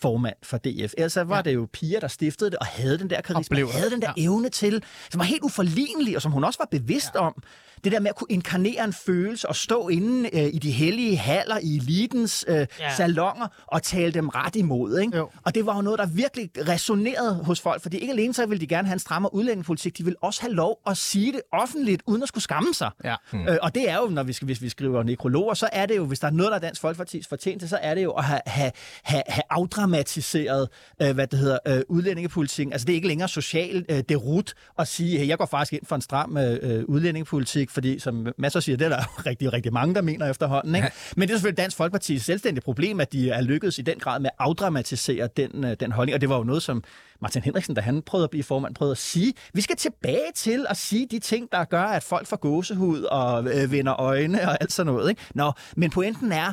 [0.00, 0.92] formand for DF.
[0.98, 1.42] Ellers var ja.
[1.42, 4.12] det jo piger, der stiftede det og havde den der karisma, blev, havde den der
[4.16, 4.22] ja.
[4.22, 7.20] evne til, som var helt uforlignelig, og som hun også var bevidst ja.
[7.20, 7.42] om.
[7.84, 11.16] Det der med at kunne inkarnere en følelse og stå inde øh, i de hellige
[11.16, 12.94] haller, i elitens øh, ja.
[12.96, 14.98] salonger og tale dem ret imod.
[14.98, 15.16] Ikke?
[15.16, 15.30] Jo.
[15.44, 18.60] Og det var jo noget, der virkelig resonerede hos folk, fordi ikke alene så ville
[18.60, 22.02] de gerne have en strammere udlændingepolitik, de ville også have lov at sige det offentligt,
[22.06, 22.90] uden at skulle skamme sig.
[23.04, 23.14] Ja.
[23.32, 23.48] Mm.
[23.48, 25.96] Øh, og det er jo, når vi skal, hvis vi skriver nekrologer, så er det
[25.96, 28.24] jo, hvis der er noget, der er Dansk Folkepartis fortjente, så er det jo at
[28.24, 30.68] have, have, have, have afdramatiseret,
[31.02, 32.72] øh, hvad det hedder, øh, udlændingepolitikken.
[32.72, 35.86] Altså det er ikke længere social øh, derut at sige, hey, jeg går faktisk ind
[35.86, 39.94] for en stram øh, udlændingepolitik, fordi som masser siger, det er der rigtig, rigtig mange,
[39.94, 40.74] der mener efterhånden.
[40.74, 40.90] Ikke?
[41.16, 44.20] Men det er selvfølgelig Dansk Folkepartis selvstændige problem, at de er lykkedes i den grad
[44.20, 46.14] med at afdramatisere den, øh, den holdning.
[46.14, 46.84] Og det var jo noget, som
[47.22, 50.66] Martin Henriksen, da han prøvede at blive formand, prøvede at sige, vi skal tilbage til
[50.68, 54.58] at sige de ting, der gør, at folk får gåsehud og øh, vender øjne og
[54.60, 55.10] alt sådan noget.
[55.10, 55.22] Ikke?
[55.34, 56.52] Nå, men pointen er,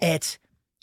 [0.00, 0.38] at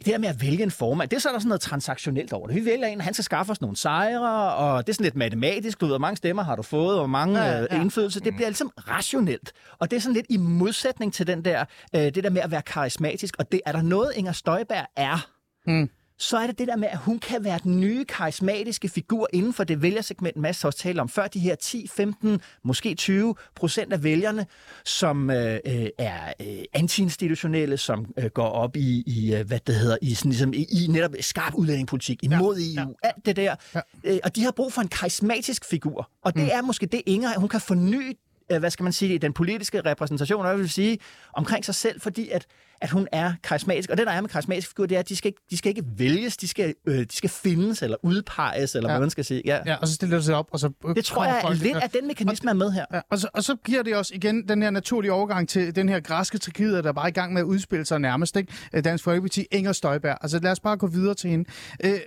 [0.06, 2.34] det der med at vælge en formand, det er så er der sådan noget transaktionelt
[2.34, 2.56] over det.
[2.56, 5.82] Vi vælger en, han skal skaffe os nogle sejre, og det er sådan lidt matematisk.
[5.82, 7.76] Du ved, hvor mange stemmer har du fået, og hvor mange ja, ja.
[7.76, 8.20] Øh, indflydelse.
[8.20, 9.54] Det bliver ligesom rationelt.
[9.80, 12.52] Og det er sådan lidt i modsætning til den der, øh, det der med at
[12.52, 13.36] være karismatisk.
[13.40, 15.28] Og det er der noget, Inger Støjberg er.
[15.68, 15.90] Mm
[16.22, 19.54] så er det det der med, at hun kan være den nye karismatiske figur inden
[19.54, 23.94] for det vælgersegment, Mads også talte om før, de her 10, 15, måske 20 procent
[23.94, 24.46] af vælgerne,
[24.86, 29.76] som øh, øh, er øh, antiinstitutionelle, som øh, går op i, i øh, hvad det
[29.76, 33.10] hedder, i, sådan, ligesom, i, i netop skarp udlændingepolitik, imod ja, EU, ja.
[33.10, 33.56] alt det der.
[33.76, 33.82] Ja.
[34.04, 36.10] Øh, og de har brug for en karismatisk figur.
[36.22, 36.50] Og det mm.
[36.52, 38.18] er måske det, Inger, hun kan forny
[38.52, 40.98] øh, hvad skal man sige, den politiske repræsentation, og jeg vil sige,
[41.34, 42.46] omkring sig selv, fordi at
[42.82, 43.90] at hun er karismatisk.
[43.90, 45.70] Og det, der er med karismatisk figur, det er, at de skal ikke, de skal
[45.70, 48.94] ikke vælges, de skal, øh, de skal findes eller udpeges, eller ja.
[48.94, 49.42] hvad man skal sige.
[49.46, 49.60] Ja.
[49.66, 50.72] ja, og så stiller det sig op, og så...
[50.88, 52.86] Øh, det tror jeg folk, lidt, at den mekanisme og, er med her.
[52.94, 55.90] Ja, og, så, og så giver det også igen den her naturlige overgang til den
[55.90, 58.54] her græske tragedie, der bare er i gang med at udspille sig nærmest, ikke?
[58.74, 60.18] Øh, Dansk Folkeparti, Inger Støjberg.
[60.22, 61.50] Altså lad os bare gå videre til hende.
[61.84, 62.00] Øh,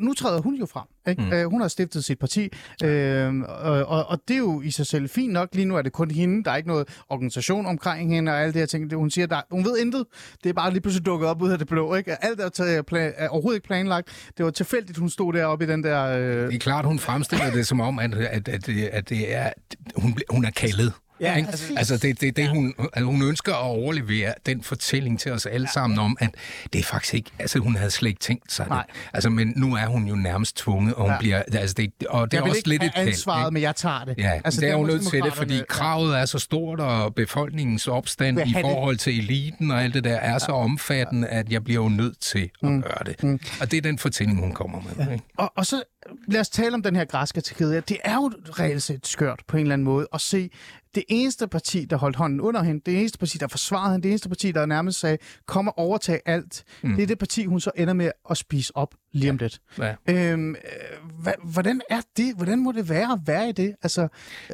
[0.00, 0.84] nu træder hun jo frem.
[1.08, 1.22] Ikke?
[1.22, 1.32] Mm.
[1.32, 2.48] Øh, hun har stiftet sit parti,
[2.84, 5.48] øh, og, og, og det er jo i sig selv fint nok.
[5.52, 6.44] Lige nu er det kun hende.
[6.44, 8.94] Der er ikke noget organisation omkring hende og alle det her ting.
[8.94, 10.04] Hun siger, der, hun ved intet.
[10.44, 11.94] Det er bare lige pludselig dukket op ud af det blå.
[11.94, 12.24] Ikke?
[12.24, 14.32] Alt er, taget, plan, er overhovedet ikke planlagt.
[14.36, 16.06] Det var tilfældigt, hun stod deroppe i den der...
[16.06, 16.46] Øh...
[16.46, 19.50] Det er klart, hun fremstiller det som om, at, at, at, at det er,
[19.96, 20.92] hun, hun er kaldet.
[21.22, 21.48] Ja, ikke?
[21.76, 25.66] Altså, det, det, det hun, altså, hun ønsker at overlevere den fortælling til os alle
[25.68, 25.72] ja.
[25.72, 26.30] sammen om, at
[26.72, 27.30] det er faktisk ikke...
[27.38, 28.84] Altså, hun havde slet ikke tænkt sig Nej.
[28.86, 28.94] det.
[29.12, 31.18] Altså, men nu er hun jo nærmest tvunget, og hun ja.
[31.18, 31.42] bliver...
[31.52, 34.14] Altså, det, og det jeg er også lidt et ansvaret, men jeg tager det.
[34.18, 37.88] Ja, altså, det er jo nødt til det, fordi kravet er så stort, og befolkningens
[37.88, 41.82] opstand i forhold til eliten og alt det der er så omfattende, at jeg bliver
[41.82, 42.82] jo nødt til at mm.
[42.82, 43.22] gøre det.
[43.22, 43.40] Mm.
[43.60, 45.06] Og det er den fortælling, hun kommer med.
[45.06, 45.12] Ja.
[45.12, 45.24] Ikke?
[45.36, 45.82] Og, og så
[46.28, 47.82] lad os tale om den her græske tragedie.
[47.88, 50.50] Det er jo reelt set skørt på en eller anden måde at se
[50.94, 54.08] det eneste parti, der holdt hånden under hende, det eneste parti, der forsvarede hende, det
[54.08, 56.94] eneste parti, der nærmest sagde, kom og overtag alt, mm.
[56.94, 59.60] det er det parti, hun så ender med at spise op lige om lidt.
[59.78, 59.94] Ja.
[60.08, 62.34] Øhm, øh, hvordan er det?
[62.36, 63.74] Hvordan må det være at være i det?
[63.82, 64.08] Altså,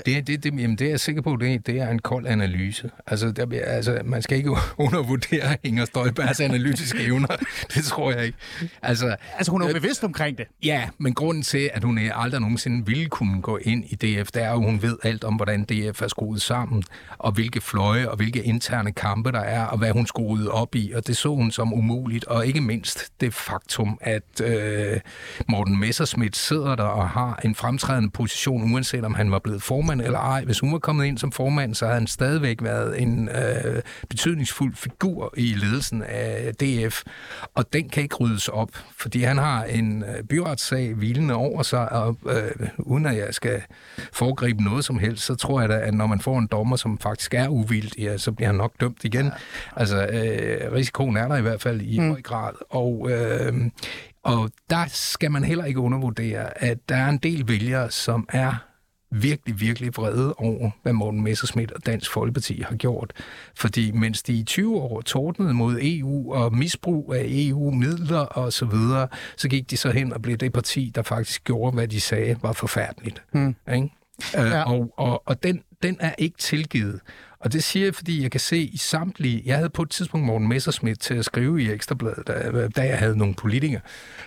[0.06, 2.90] det, det, det, jamen, det er jeg sikker på, det, det er en kold analyse.
[3.06, 7.37] Altså, der, altså, man skal ikke undervurdere Inger Støjbergs analytiske evner.
[7.74, 8.38] Det tror jeg ikke.
[8.82, 10.46] Altså, altså hun er jo øh, bevidst omkring det.
[10.62, 14.42] Ja, men grunden til, at hun aldrig nogensinde ville kunne gå ind i DF, det
[14.42, 16.83] er at hun ved alt om, hvordan DF er skruet sammen,
[17.18, 20.92] og hvilke fløje og hvilke interne kampe der er, og hvad hun skruede op i,
[20.92, 25.01] og det så hun som umuligt, og ikke mindst det faktum, at øh,
[25.48, 30.01] Morten Messerschmidt sidder der og har en fremtrædende position, uanset om han var blevet formand
[30.01, 30.44] eller ej.
[30.44, 34.74] Hvis hun var kommet ind som formand, så havde han stadigvæk været en øh, betydningsfuld
[34.74, 37.03] figur i ledelsen af DF,
[37.55, 41.92] og den kan ikke ryddes op, fordi han har en øh, byretssag hvilende over sig,
[41.92, 43.62] og øh, uden at jeg skal
[44.12, 46.98] foregribe noget som helst, så tror jeg da, at når man får en dommer, som
[46.98, 49.26] faktisk er uvildt, ja, så bliver han nok dømt igen.
[49.26, 49.30] Ja.
[49.76, 52.08] Altså, øh, risikoen er der i hvert fald i mm.
[52.08, 53.70] høj grad, og øh,
[54.22, 58.67] og der skal man heller ikke undervurdere, at der er en del vælgere, som er
[59.10, 63.12] virkelig, virkelig vrede over, hvad Morten Messerschmidt og Dansk Folkeparti har gjort.
[63.56, 68.64] Fordi mens de i 20 år tordnede mod EU og misbrug af EU-midler og så
[68.66, 72.00] videre, så gik de så hen og blev det parti, der faktisk gjorde, hvad de
[72.00, 73.22] sagde var forfærdeligt.
[73.32, 73.54] Mm.
[73.74, 73.88] Ikke?
[74.34, 74.60] Ja.
[74.60, 77.00] Øh, og og, og den, den er ikke tilgivet.
[77.40, 79.42] Og det siger jeg, fordi jeg kan se i samtlige...
[79.46, 82.98] Jeg havde på et tidspunkt Morten Messerschmidt til at skrive i Ekstrabladet, da, da jeg
[82.98, 83.80] havde nogle politikere.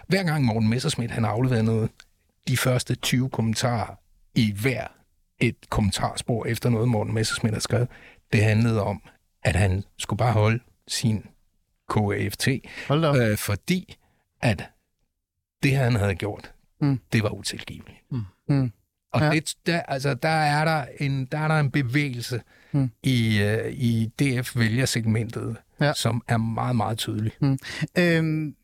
[0.08, 1.90] Hver gang Morten Messerschmidt han afleverede noget,
[2.48, 4.01] de første 20 kommentarer
[4.36, 4.88] i hver
[5.40, 7.88] et kommentarspor efter noget, Morten Messerschmidt har skrevet,
[8.34, 9.02] det handlede om,
[9.44, 11.26] at han skulle bare holde sin
[11.94, 12.48] KAFT,
[12.92, 13.98] øh, fordi
[14.42, 14.70] at
[15.64, 17.00] det, han havde gjort, mm.
[17.14, 17.98] det var utilgiveligt.
[18.12, 18.22] Mm.
[18.48, 18.72] Mm.
[19.14, 19.30] Og ja.
[19.30, 22.42] det, der, altså, der, er der, en, der er der en bevægelse
[22.72, 22.92] mm.
[23.04, 25.94] i, uh, i DF-vælgersegmentet, ja.
[25.94, 27.32] som er meget, meget tydelig.
[27.42, 27.60] Mm.
[27.98, 28.56] Øhm,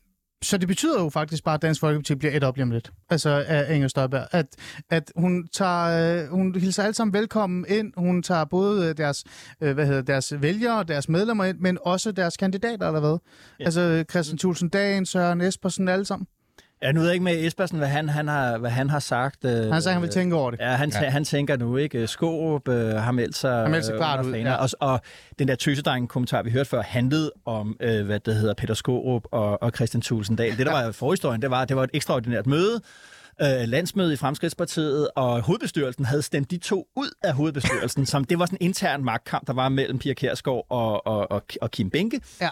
[0.42, 2.92] så det betyder jo faktisk bare, at Dansk Folkeparti bliver et op lige om lidt.
[3.10, 4.26] Altså af Inger Støjberg.
[4.32, 4.46] At,
[4.90, 7.92] at hun, tager, øh, hun hilser alle sammen velkommen ind.
[7.96, 9.24] Hun tager både deres,
[9.60, 13.18] øh, hvad hedder, deres vælgere og deres medlemmer ind, men også deres kandidater, eller hvad?
[13.60, 13.64] Ja.
[13.64, 16.26] Altså Christian Thulsen Dagen, Søren Espersen, alle sammen.
[16.82, 19.44] Ja, nu ved jeg ikke med Espersen, hvad han, han, har, hvad han har sagt.
[19.44, 20.60] Øh, han sagde, han vil tænke over det.
[20.60, 21.10] Ja, han, ja.
[21.10, 22.06] han tænker nu, ikke?
[22.06, 24.32] Skorup øh, har meldt sig, har meldt sig klart ud.
[24.32, 24.54] Ja.
[24.54, 25.00] Og, og
[25.38, 29.62] den der tøsedreng-kommentar, vi hørte før, handlede om, øh, hvad det hedder, Peter Skorup og,
[29.62, 30.56] og Christian Tulsendal.
[30.56, 30.84] Det, der ja.
[30.84, 32.80] var forhistorien, det var, det var et ekstraordinært møde,
[33.42, 38.38] øh, landsmøde i Fremskridspartiet, og hovedbestyrelsen havde stemt de to ud af hovedbestyrelsen, som det
[38.38, 41.90] var sådan en intern magtkamp, der var mellem Pia Kærsgaard og, og, og, og Kim
[41.90, 42.20] Benke.
[42.40, 42.48] Ja.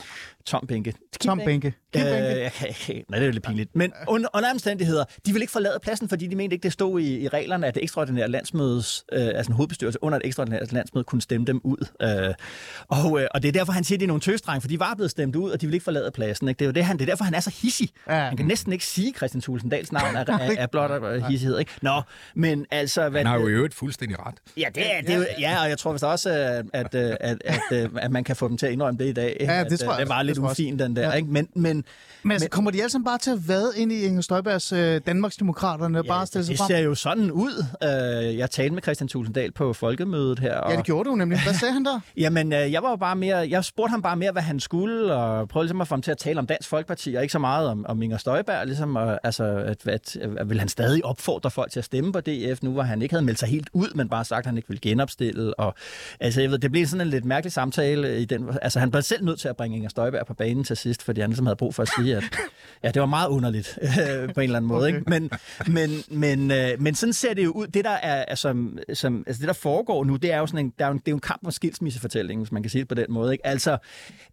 [0.46, 0.92] Tom Benke.
[0.92, 1.74] Kim Tom Benke.
[1.96, 2.48] Øh, nej,
[2.88, 3.76] det er jo lidt pinligt.
[3.76, 7.00] Men under, under omstændigheder, de ville ikke forlade pladsen, fordi de mente ikke, det stod
[7.00, 11.04] i, i reglerne, at det ekstraordinære landsmødes, øh, altså en hovedbestyrelse under et ekstraordinært landsmøde,
[11.04, 11.86] kunne stemme dem ud.
[12.02, 12.34] Øh,
[12.88, 14.80] og, øh, og det er derfor, han siger, at det er nogle tøsdrenge, for de
[14.80, 16.48] var blevet stemt ud, og de ville ikke forlade pladsen.
[16.48, 16.58] Ikke?
[16.58, 17.90] Det er jo det, han, det er derfor, han er så hissig.
[18.08, 18.14] Ja.
[18.14, 21.58] Han kan næsten ikke sige Christian Tulsendals navn af, af, af blot hissighed.
[21.58, 21.70] Ikke?
[21.82, 22.02] Nå,
[22.34, 23.08] men altså...
[23.08, 24.34] Hvad, han har jo øvrigt fuldstændig ret.
[24.56, 27.38] Ja, det er, det er, ja, og jeg tror vist også, at, at, at, at,
[27.70, 29.36] at, at man kan få dem til at indrømme det i dag.
[29.40, 30.00] Ja, det at, tror jeg.
[30.00, 31.08] Det var lidt ufin, den der.
[31.08, 31.12] Ja.
[31.12, 31.28] Ikke?
[31.28, 31.84] Men, men,
[32.22, 35.00] men, altså, kommer de alle sammen bare til at vade ind i Inger Støjbergs øh,
[35.06, 36.68] Danmarksdemokraterne og ja, bare stille sig det frem?
[36.68, 37.64] Det ser jo sådan ud.
[37.82, 40.56] Øh, jeg talte med Christian Tulsendal på folkemødet her.
[40.56, 40.70] Og...
[40.70, 41.42] Ja, det gjorde du nemlig.
[41.42, 42.00] Hvad sagde han der?
[42.16, 43.36] Jamen, øh, jeg var jo bare mere...
[43.36, 46.10] Jeg spurgte ham bare mere, hvad han skulle, og prøvede ligesom at få ham til
[46.10, 48.66] at tale om Dansk Folkeparti, og ikke så meget om, om Inger Støjberg.
[48.66, 52.20] Ligesom, og, altså, at, at, at, vil han stadig opfordre folk til at stemme på
[52.20, 54.56] DF, nu hvor han ikke havde meldt sig helt ud, men bare sagt, at han
[54.56, 55.60] ikke ville genopstille.
[55.60, 55.74] Og,
[56.20, 58.20] altså, jeg ved, det blev sådan en lidt mærkelig samtale.
[58.20, 60.76] I den, altså, han blev selv nødt til at bringe Inger Støjberg på banen til
[60.76, 62.24] sidst, fordi han ligesom havde brug for at sige, at
[62.82, 64.88] ja, det var meget underligt øh, på en eller anden måde.
[64.88, 64.98] Okay.
[64.98, 65.10] Ikke?
[65.10, 65.30] Men,
[65.66, 67.66] men, men, øh, men sådan ser det jo ud.
[67.66, 68.48] Det, der er, altså,
[68.94, 70.98] som, altså, det, der foregår nu, det er jo sådan en, der er jo en,
[70.98, 73.32] det er jo en kamp om skilsmissefortællingen, hvis man kan sige det på den måde.
[73.32, 73.46] Ikke?
[73.46, 73.78] Altså,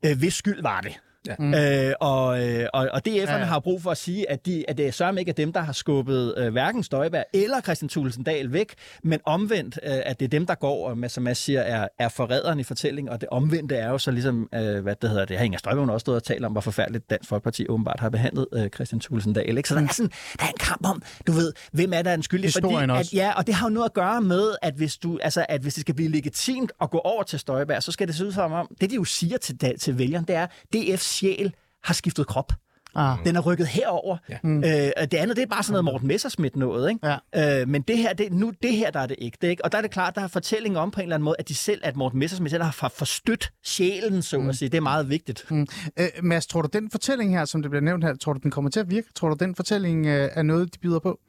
[0.06, 1.00] øh, hvis skyld var det?
[1.28, 1.36] Ja.
[1.40, 1.54] Mm.
[1.54, 3.44] Øh, og, øh, og, og DF'erne ja.
[3.44, 5.60] har brug for at sige, at, de, at det er sørme ikke er dem, der
[5.60, 10.26] har skubbet øh, hverken Støjberg eller Christian Thulesen Dahl væk, men omvendt, øh, at det
[10.26, 13.30] er dem, der går, og som Mads siger, er, er forræderen i fortællingen, og det
[13.30, 16.16] omvendte er jo så ligesom, øh, hvad det hedder, det har Inger Støjberg også stået
[16.16, 19.58] og talt om, hvor forfærdeligt Dansk Folkeparti åbenbart har behandlet øh, Christian Thulesen Dahl.
[19.58, 19.70] Ikke?
[19.70, 22.24] Så der er, sådan, der er en kamp om, du ved, hvem er der en
[22.24, 22.54] skyldig?
[22.54, 25.46] Fordi, at, ja, og det har jo noget at gøre med, at hvis, du, altså,
[25.50, 28.26] at hvis det skal blive legitimt at gå over til Støjberg, så skal det se
[28.26, 31.94] ud som om, det de jo siger til, til vælgerne, det er, DF's sjæl har
[31.94, 32.54] skiftet krop.
[32.96, 33.18] Ah.
[33.26, 34.18] Den er rykket herover.
[34.30, 34.38] Ja.
[34.44, 34.58] Mm.
[34.58, 36.90] Øh, det andet, det er bare sådan noget Morten Messersmith noget.
[36.90, 37.18] Ikke?
[37.36, 37.62] Ja.
[37.62, 39.38] Øh, men det her, det, nu, det her, der er det ikke.
[39.42, 39.66] Det, ikke?
[39.66, 41.50] Og der er det klart, der er fortællinger om på en eller anden måde, at
[41.50, 44.50] de selv, at Morten Messersmith selv har forstødt sjælen, så mm.
[44.50, 44.70] at sige.
[44.70, 45.52] Det er meget vigtigt.
[45.52, 45.68] Mm.
[46.00, 48.52] Øh, Mads, tror du, den fortælling her, som det bliver nævnt her, tror du, den
[48.52, 49.08] kommer til at virke?
[49.16, 51.20] Tror du, den fortælling øh, er noget, de byder på?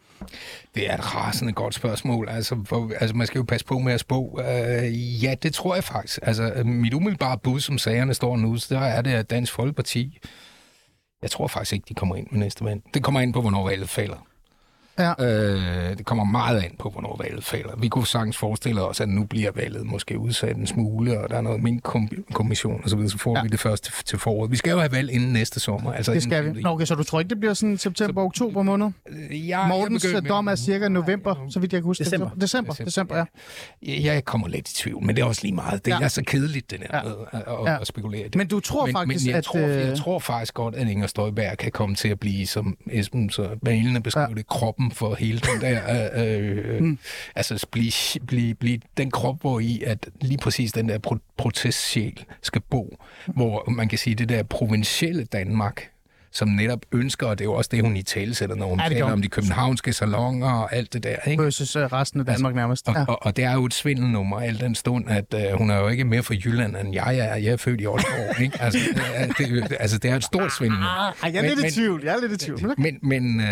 [0.75, 2.29] Det er et rasende godt spørgsmål.
[2.29, 4.39] Altså, for, altså man skal jo passe på med at spå.
[4.39, 6.19] Uh, ja, det tror jeg faktisk.
[6.23, 10.21] Altså, mit umiddelbare bud, som sagerne står nu, så der er det, at Dansk Folkeparti
[11.25, 12.81] jeg tror faktisk ikke, de kommer ind med næste valg.
[12.95, 14.27] Det kommer ind på, hvornår valget falder.
[14.99, 15.13] Ja.
[15.19, 17.77] Øh, det kommer meget an på, hvornår valget falder.
[17.77, 21.37] Vi kunne sagtens forestille os, at nu bliver valget måske udsat en smule, og der
[21.37, 23.43] er noget minkkommission og så videre, så får ja.
[23.43, 24.51] vi det først til, til foråret.
[24.51, 25.93] Vi skal jo have valg inden næste sommer.
[25.93, 26.63] Altså det skal vi.
[26.63, 28.91] Nå, okay, så du tror ikke, det bliver sådan september-oktober måned?
[29.09, 32.05] Øh, ja, Mortens begynder, dom er cirka november, så vidt jeg kan huske.
[32.05, 32.31] December.
[32.41, 33.25] December, december, december
[33.87, 34.13] ja.
[34.13, 35.85] Jeg kommer lidt i tvivl, men det er også lige meget.
[35.85, 36.01] Det ja.
[36.01, 37.03] er så kedeligt, det der ja.
[37.03, 37.81] med at, ja.
[37.81, 38.35] at spekulere det.
[38.35, 39.45] Men du tror men, faktisk, men jeg at...
[39.45, 42.77] Tror, jeg øh, tror faktisk godt, at Inger Støjberg kan komme til at blive, som
[42.91, 44.35] Esben så malende beskrev ja.
[44.35, 46.99] det, kroppen for hele den der, øh, øh, mm.
[47.35, 47.93] altså blive,
[48.27, 52.97] blive, blive den krop, hvor i at lige præcis den der pro- protestsjæl skal bo,
[53.27, 55.91] hvor man kan sige, det der provincielle Danmark,
[56.35, 58.81] som netop ønsker, og det er jo også det, hun i tale sætter, når hun
[58.81, 61.17] ja, taler om de københavnske salonger og alt det der.
[61.27, 61.43] Ikke?
[61.43, 62.89] Versus uh, resten af Danmark altså, nærmest.
[62.89, 63.01] Ja.
[63.01, 65.79] Og, og, og det er jo et svindelnummer, al den stund, at uh, hun er
[65.79, 67.35] jo ikke mere fra Jylland, end jeg er.
[67.35, 68.41] Jeg er født i Aalborg.
[68.45, 68.63] ikke?
[68.63, 68.79] Altså,
[69.39, 71.25] det, altså, det er et stort svindelnummer.
[71.25, 72.01] Ah, jeg er lidt i tvivl.
[72.05, 72.75] Jeg er lidt i tvivl.
[72.79, 73.45] Men, men uh,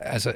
[0.00, 0.32] altså,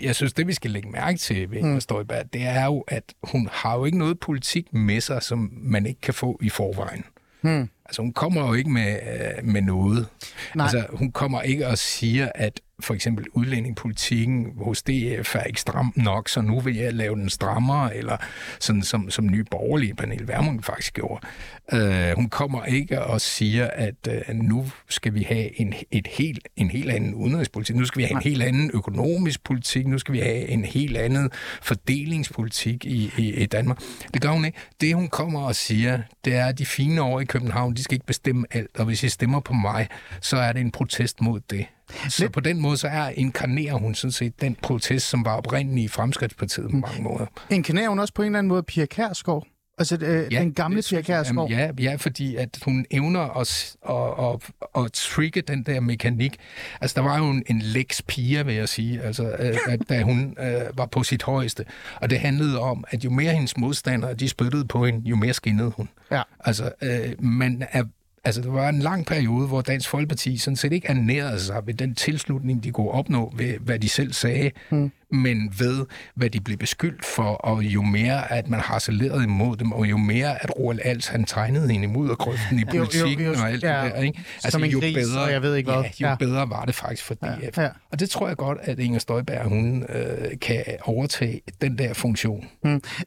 [0.00, 3.14] jeg synes, det vi skal lægge mærke til ved Inger Støjberg, det er jo, at
[3.22, 7.04] hun har jo ikke noget politik med sig, som man ikke kan få i forvejen.
[7.40, 7.68] Hmm.
[7.84, 10.06] Altså, hun kommer jo ikke med, øh, med noget.
[10.54, 10.64] Nej.
[10.64, 15.92] Altså, hun kommer ikke og siger, at for eksempel udlændingepolitikken hos DF er ikke stram
[15.96, 18.16] nok, så nu vil jeg lave den strammere, eller
[18.60, 21.26] sådan som, som nye borgerlige panel Værmund faktisk gjorde.
[21.72, 26.48] Uh, hun kommer ikke og siger, at uh, nu skal vi have en, et helt,
[26.56, 30.12] en helt anden udenrigspolitik, nu skal vi have en helt anden økonomisk politik, nu skal
[30.12, 31.30] vi have en helt anden
[31.62, 33.78] fordelingspolitik i, i, i Danmark.
[34.14, 34.58] Det gør hun ikke.
[34.80, 37.94] Det hun kommer og siger, det er, at de fine år i København, de skal
[37.94, 39.88] ikke bestemme alt, og hvis I stemmer på mig,
[40.20, 41.66] så er det en protest mod det.
[42.08, 45.84] Så på den måde, så er inkarnerer hun sådan set den protest, som var oprindelig
[45.84, 47.26] i Fremskridtspartiet på mange måder.
[47.50, 49.46] Inkarnerer hun også på en eller anden måde Pia Kærsgaard?
[49.78, 51.00] Altså øh, ja, den gamle Pia.
[51.00, 51.50] Kærsgaard?
[51.50, 54.40] Ja, ja, fordi at hun evner at, at,
[54.74, 56.36] at, at trigge den der mekanik.
[56.80, 60.02] Altså, der var jo en, en lex Pia, vil jeg sige, altså, øh, at, da
[60.02, 61.64] hun øh, var på sit højeste.
[62.00, 65.32] Og det handlede om, at jo mere hendes modstandere, de spyttede på hende, jo mere
[65.32, 65.88] skinnede hun.
[66.10, 66.22] Ja.
[66.40, 67.84] Altså, øh, man er
[68.26, 71.74] Altså, der var en lang periode, hvor Dansk Folkeparti sådan set ikke ernærede sig ved
[71.74, 74.92] den tilslutning, de kunne opnå ved, hvad de selv sagde, mm.
[75.12, 79.72] men ved, hvad de blev beskyldt for, og jo mere, at man harcelerede imod dem,
[79.72, 82.84] og jo mere, at Roald Als, han tegnede hende imod og grøften i Jo, jo,
[82.84, 84.18] politikken jo, og alt ja, det der, ikke?
[84.34, 85.82] Altså, som en jo gris, bedre, jeg ved ikke hvad.
[85.82, 86.14] Ja, jo Ja.
[86.14, 87.56] bedre var det faktisk for DF.
[87.58, 87.68] Ja, ja.
[87.92, 92.44] Og det tror jeg godt, at Inger Støjberg, hun øh, kan overtage den der funktion.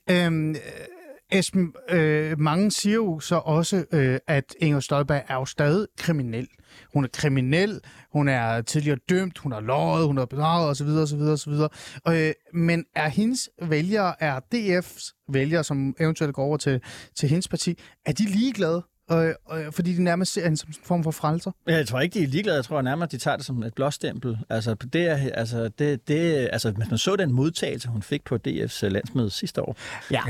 [0.10, 0.56] Øhm,
[1.32, 6.48] Esben, øh, mange siger jo så også, øh, at Inger Støjberg er jo stadig kriminel.
[6.94, 10.88] Hun er kriminel, hun er tidligere dømt, hun har løjet, hun har bedraget osv.
[10.88, 11.54] osv., osv.
[12.08, 16.82] Øh, men er hendes vælgere, er DF's vælgere, som eventuelt går over til,
[17.15, 18.84] til hendes parti, er de ligeglade?
[19.12, 21.52] Øh, øh, fordi de nærmest ser hende som en form for frelser?
[21.67, 22.56] Jeg tror ikke, de er ligeglade.
[22.58, 24.38] Jeg tror nærmere, de tager det som et blåstempel.
[24.50, 28.38] Altså, det er, altså, det, det, altså, hvis man så den modtagelse, hun fik på
[28.48, 29.76] DF's landsmøde sidste år.
[30.12, 30.22] Ja.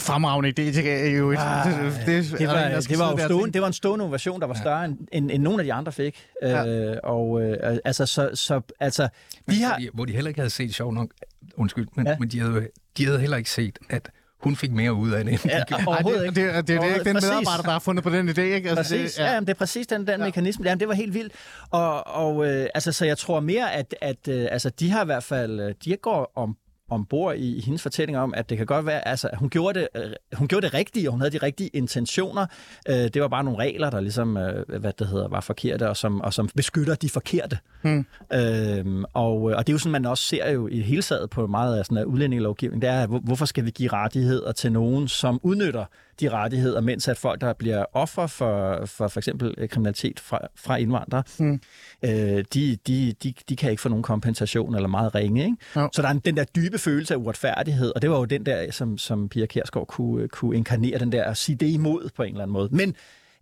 [0.00, 1.36] Fremragende idé, det er jo et...
[1.40, 2.06] Ah, det, det,
[2.38, 4.46] Det er var, en, det, var jo og stående, det var en stående ovation, der
[4.46, 6.26] var større end, end, end nogen af de andre fik.
[6.42, 6.66] Ja.
[6.66, 9.08] Øh, og øh, altså, så, så, altså,
[9.50, 9.80] de har...
[9.94, 11.10] Hvor de, heller ikke havde set, sjov nok,
[11.56, 12.10] undskyld, men, Ja.
[12.10, 12.18] ja.
[12.18, 14.10] men de, havde, de havde heller ikke set, at
[14.42, 15.74] hun fik mere ud af det, end Ja, de.
[15.74, 16.26] Ej, det, ikke.
[16.26, 17.30] det, det, det, det er ikke den Præcis.
[17.30, 18.70] medarbejder, der har fundet på den idé, ikke?
[18.70, 19.32] Altså, Præcis, ja.
[19.32, 20.24] ja, det er præcis den, den ja.
[20.24, 20.64] mekanisme.
[20.64, 21.32] Jamen, det var helt vildt.
[21.70, 25.04] Og, og øh, altså, så jeg tror mere, at, at øh, altså, de har i
[25.04, 26.56] hvert fald, øh, de går om
[26.92, 29.88] ombord i, i hendes fortælling om, at det kan godt være, altså hun gjorde det,
[29.96, 30.02] øh,
[30.32, 32.46] hun gjorde det rigtige, og hun havde de rigtige intentioner.
[32.88, 35.96] Øh, det var bare nogle regler, der ligesom, øh, hvad det hedder, var forkerte, og
[35.96, 37.58] som, og som beskytter de forkerte.
[37.82, 38.06] Hmm.
[38.32, 41.46] Øh, og, og det er jo sådan, man også ser jo i hele taget på
[41.46, 45.40] meget af sådan udlændingelovgivning, det er, hvor- hvorfor skal vi give rettigheder til nogen, som
[45.42, 45.84] udnytter
[46.20, 50.38] de rettigheder, mens at folk, der bliver offer for for, for eksempel øh, kriminalitet fra,
[50.56, 51.60] fra indvandrere, mm.
[52.02, 55.44] øh, de, de, de, de kan ikke få nogen kompensation eller meget ringe.
[55.44, 55.56] Ikke?
[55.76, 55.88] Jo.
[55.92, 58.46] Så der er en, den der dybe følelse af uretfærdighed, og det var jo den
[58.46, 62.22] der, som, som Pia Kjærsgaard kunne, kunne inkarnere, den der at sige det imod på
[62.22, 62.68] en eller anden måde.
[62.72, 62.94] Men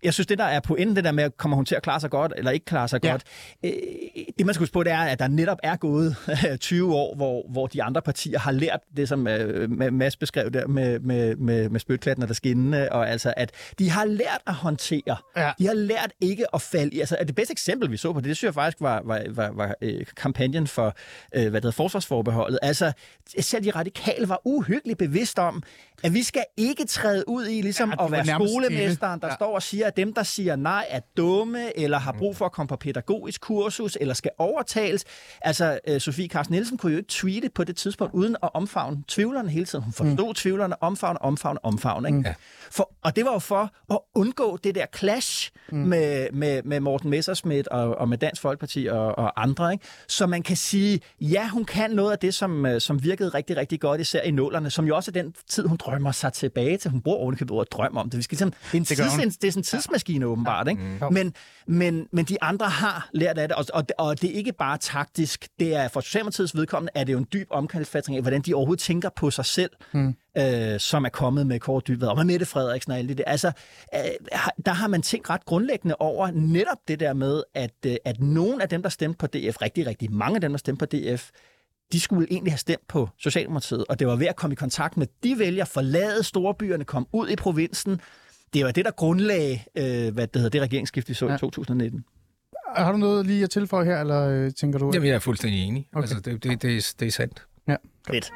[0.02, 2.10] jeg synes, det der er pointen, det der med, kommer hun til at klare sig
[2.10, 3.10] godt, eller ikke klare sig Ja.
[3.10, 3.22] godt,
[3.64, 3.70] øh,
[4.38, 6.16] det man skal huske på, det er, at der netop er gået
[6.60, 10.66] 20 år, hvor, hvor de andre partier har lært det, som øh, Mads beskrev der
[10.66, 14.54] med, med, med, med spytklatten og der skinnende, og altså, at de har lært at
[14.54, 15.16] håndtere.
[15.36, 15.50] Ja.
[15.58, 17.00] De har lært ikke at falde i.
[17.00, 19.50] Altså, det bedste eksempel, vi så på det, det synes jeg faktisk var, var, var,
[19.54, 20.96] var øh, kampagnen for,
[21.34, 22.58] øh, hvad det hedder, forsvarsforbeholdet.
[22.62, 22.92] Altså,
[23.40, 25.62] selv de radikale var uhyggeligt bevidst om,
[26.04, 29.34] at vi skal ikke træde ud i ligesom Ja, at være skolemesteren, der ja.
[29.34, 32.52] står og siger, at dem, der siger nej, er dumme, eller har brug for at
[32.52, 35.04] komme på pædagogisk kursus, eller skal overtales.
[35.40, 39.02] Altså, øh, Sofie Carsten Nielsen kunne jo ikke tweete på det tidspunkt, uden at omfavne
[39.08, 39.84] tvivlerne hele tiden.
[39.84, 40.34] Hun forstod mm.
[40.34, 42.08] tvivlerne, omfavne, omfavne, omfavne.
[42.08, 42.22] Ikke?
[42.24, 42.34] Ja.
[42.70, 45.78] For, og det var jo for at undgå det der clash mm.
[45.78, 49.72] med, med, med Morten Messerschmidt og, og med Dansk Folkeparti og, og andre.
[49.72, 49.84] Ikke?
[50.08, 53.56] Så man kan sige, ja, hun kan noget af det, som, øh, som virkede rigtig,
[53.56, 56.76] rigtig godt, især i nullerne, som jo også er den tid, hun drømmer sig tilbage
[56.76, 56.90] til.
[56.90, 58.16] Hun bruger ovenikøbet ordet drøm om det.
[58.16, 58.88] Vi skal ligesom, det, er en Det
[59.22, 60.68] tids, det er sådan tidsmaskine åbenbart.
[60.68, 60.82] Ikke?
[61.10, 61.34] Men,
[61.66, 64.78] men, men de andre har lært af det, og, og, og det er ikke bare
[64.78, 65.48] taktisk.
[65.58, 68.82] Det er for Socialdemokratiets vedkommende, er det jo en dyb omkalfatring af, hvordan de overhovedet
[68.82, 70.14] tænker på sig selv, mm.
[70.38, 73.24] øh, som er kommet med Kåre Dybvad og med Mette Frederiksen og alt det der.
[73.26, 73.52] Altså,
[73.94, 74.00] øh,
[74.32, 78.20] har- der har man tænkt ret grundlæggende over netop det der med, at, øh, at
[78.20, 80.96] nogle af dem, der stemte på DF, rigtig, rigtig mange af dem, der stemte på
[80.96, 81.30] DF,
[81.92, 84.96] de skulle egentlig have stemt på Socialdemokratiet, og det var ved at komme i kontakt
[84.96, 88.00] med de vælgere, forlade storbyerne, komme ud i provinsen.
[88.54, 91.34] Det var det, der grundlagde, øh, hvad det hedder, det regeringsskift, vi så ja.
[91.34, 92.04] I 2019.
[92.76, 94.90] Har du noget lige at tilføje her, eller øh, tænker du...
[94.94, 95.88] Jamen, jeg er fuldstændig enig.
[95.92, 95.98] Okay.
[95.98, 96.14] Okay.
[96.14, 97.46] Altså, det, det, det, er, det er sandt.
[97.68, 97.76] Ja.
[98.10, 98.32] Fedt.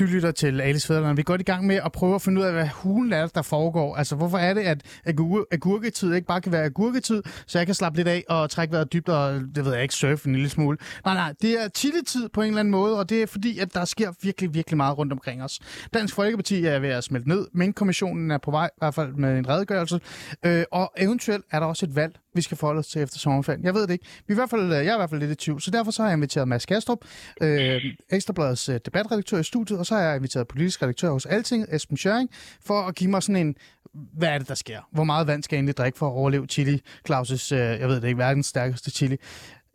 [0.00, 1.16] Du lytter til Alice Fæderland.
[1.16, 3.42] Vi går i gang med at prøve at finde ud af, hvad hulen er, der
[3.42, 3.96] foregår.
[3.96, 7.74] Altså, hvorfor er det, at agur- agurketid ikke bare kan være agurketid, så jeg kan
[7.74, 10.48] slappe lidt af og trække vejret dybt og, det ved jeg ikke, surfe en lille
[10.50, 10.78] smule.
[11.04, 13.74] Nej, nej, det er chili-tid på en eller anden måde, og det er fordi, at
[13.74, 15.60] der sker virkelig, virkelig meget rundt omkring os.
[15.94, 17.46] Dansk Folkeparti er ved at smelte ned.
[17.52, 20.00] Mink-kommissionen er på vej, i hvert fald med en redegørelse.
[20.46, 23.64] Øh, og eventuelt er der også et valg, vi skal forholde os til efter sommerferien.
[23.64, 24.04] Jeg ved det ikke.
[24.26, 25.70] Vi er i hvert fald, øh, jeg er i hvert fald lidt i tvivl, så
[25.70, 26.98] derfor så har jeg inviteret Mads Kastrup,
[27.42, 31.74] øh, Ekstrabladets øh, debatredaktør i studiet, og så har jeg inviteret politisk redaktør hos Altinget,
[31.74, 32.30] Esben Schøring,
[32.64, 33.54] for at give mig sådan en,
[33.92, 34.80] hvad er det, der sker?
[34.92, 36.80] Hvor meget vand skal jeg egentlig drikke for at overleve chili?
[37.08, 39.16] Claus' øh, jeg ved det ikke, verdens stærkeste chili.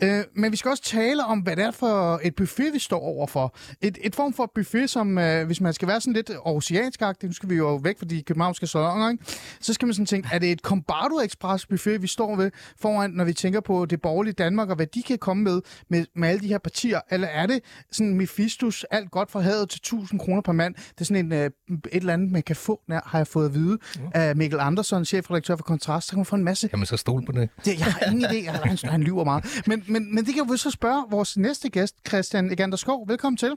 [0.04, 3.00] Øh, men vi skal også tale om, hvad det er for et buffet, vi står
[3.00, 3.56] overfor.
[3.82, 7.32] Et, et form for buffet, som øh, hvis man skal være sådan lidt oceansk nu
[7.32, 9.26] skal vi jo væk fra de københavnske salonger, ikke?
[9.62, 13.12] så skal man sådan tænke, er det et Combardo Express buffet, vi står ved foran,
[13.12, 16.30] når vi tænker på det borgerlige Danmark, og hvad de kan komme med, med, med
[16.30, 17.00] alle de her partier?
[17.12, 17.60] Eller er det
[17.91, 20.76] sådan Mephistus, alt godt fra havet til 1000 kroner per mand?
[20.76, 23.54] Det er sådan en, øh, et eller andet, man kan få, har jeg fået at
[23.54, 24.02] vide, ja.
[24.14, 26.08] af Mikkel Andersson, chefredaktør for Kontrast.
[26.08, 26.68] Så kan man få en masse...
[26.68, 27.50] Kan man så stole på det?
[27.66, 28.52] det jeg har ingen idé.
[28.52, 29.64] Han, han lyver meget.
[29.68, 33.07] Men, men, men det kan vi så spørge vores næste gæst, Christian Egander Skov.
[33.07, 33.53] Velkommen til.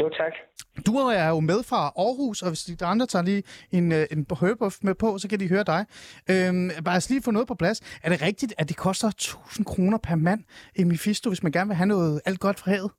[0.00, 0.34] Jo, tak.
[0.86, 3.42] Du er jo med fra Aarhus, og hvis de andre tager lige
[3.78, 5.82] en, øh, en hørebuff med på, så kan de høre dig.
[6.32, 7.78] Øhm, bare lige få noget på plads.
[8.04, 10.40] Er det rigtigt, at det koster 1000 kroner per mand
[10.80, 12.90] i Mephisto, hvis man gerne vil have noget alt godt fra havet?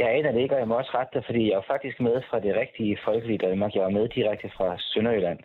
[0.00, 2.16] Jeg aner det ikke, og jeg må også rette det, fordi jeg er faktisk med
[2.28, 3.74] fra det rigtige folkelige Danmark.
[3.74, 5.38] Jeg er med direkte fra Sønderjylland.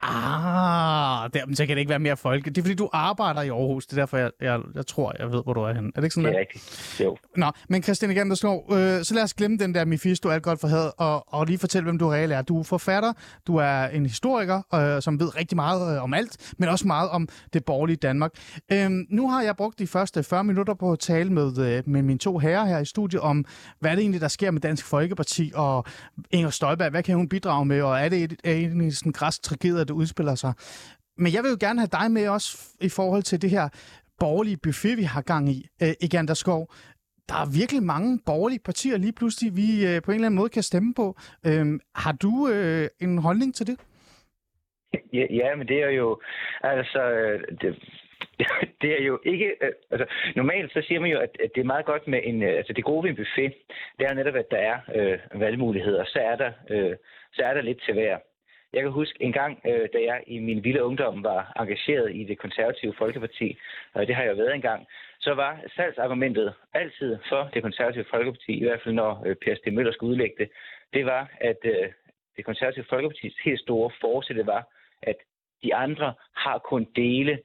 [0.00, 2.44] Ah, der, men så kan det ikke være mere folk.
[2.44, 3.86] Det er fordi, du arbejder i Aarhus.
[3.86, 5.88] Det er derfor, jeg, jeg, jeg tror, jeg ved, hvor du er henne.
[5.94, 7.00] Er det ikke sådan Det er rigtigt.
[7.00, 7.16] Jo.
[7.36, 10.42] Nå, men Christian igen, der slår, øh, så lad os glemme den der Mephisto, alt
[10.42, 12.42] godt for had, og, og lige fortælle, hvem du reelt er.
[12.42, 13.12] Du er forfatter,
[13.46, 17.10] du er en historiker, øh, som ved rigtig meget øh, om alt, men også meget
[17.10, 18.30] om det borgerlige Danmark.
[18.72, 22.02] Øh, nu har jeg brugt de første 40 minutter på at tale med, øh, med
[22.02, 23.44] mine to herrer her i studiet om,
[23.80, 25.84] hvad det egentlig, der sker med Dansk Folkeparti, og
[26.30, 29.12] Inger Støjberg, hvad kan hun bidrage med, og er det et, et, et, et sådan
[29.12, 30.52] græsk tragedie, det udspiller sig?
[31.22, 32.48] Men jeg vil jo gerne have dig med også
[32.80, 33.68] i forhold til det her
[34.18, 36.62] borgerlige buffet, vi har gang i, øh, Egander Skov.
[37.28, 40.48] Der er virkelig mange borgerlige partier lige pludselig, vi øh, på en eller anden måde
[40.48, 41.06] kan stemme på.
[41.46, 43.76] Øhm, har du øh, en holdning til det?
[45.12, 46.20] Ja, ja, men det er jo...
[46.62, 47.70] Altså, øh, det,
[48.82, 49.48] det er jo ikke...
[49.62, 52.42] Øh, altså, normalt så siger man jo, at, at det er meget godt med en...
[52.42, 53.54] Øh, altså, det gode ved en buffet,
[53.98, 56.04] det er netop, at der er øh, valgmuligheder.
[56.04, 56.96] Så er der, øh,
[57.32, 58.18] så er der lidt til hver.
[58.72, 62.24] Jeg kan huske en gang, øh, da jeg i min vilde ungdom var engageret i
[62.24, 63.58] det konservative Folkeparti,
[63.94, 64.86] og det har jeg været engang,
[65.20, 69.74] så var salgsargumentet altid for det konservative Folkeparti, i hvert fald når øh, Per Stig
[69.74, 70.50] Møller skulle udlægge det,
[70.92, 71.88] det var, at øh,
[72.36, 74.68] det konservative Folkepartis helt store forsætte var,
[75.02, 75.16] at
[75.62, 77.38] de andre har kun dele,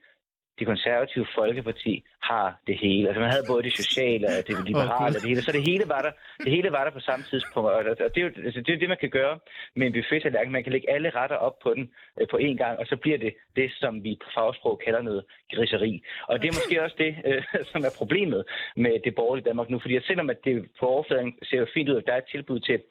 [0.59, 3.07] det konservative Folkeparti har det hele.
[3.07, 5.41] Altså man havde både det sociale og det liberale og det hele.
[5.41, 6.11] Så det hele var der,
[6.43, 7.69] det hele var der på samme tidspunkt.
[7.69, 9.39] Og det er jo altså, det, er det, man kan gøre
[9.75, 11.91] med en buffet Man kan lægge alle retter op på den
[12.21, 15.23] øh, på én gang, og så bliver det det, som vi på fagsprog kalder noget
[15.53, 16.03] griseri.
[16.27, 18.43] Og det er måske også det, øh, som er problemet
[18.75, 19.79] med det borgerlige Danmark nu.
[19.79, 22.59] Fordi selvom at det på overfladen ser jo fint ud, at der er et tilbud
[22.59, 22.81] til,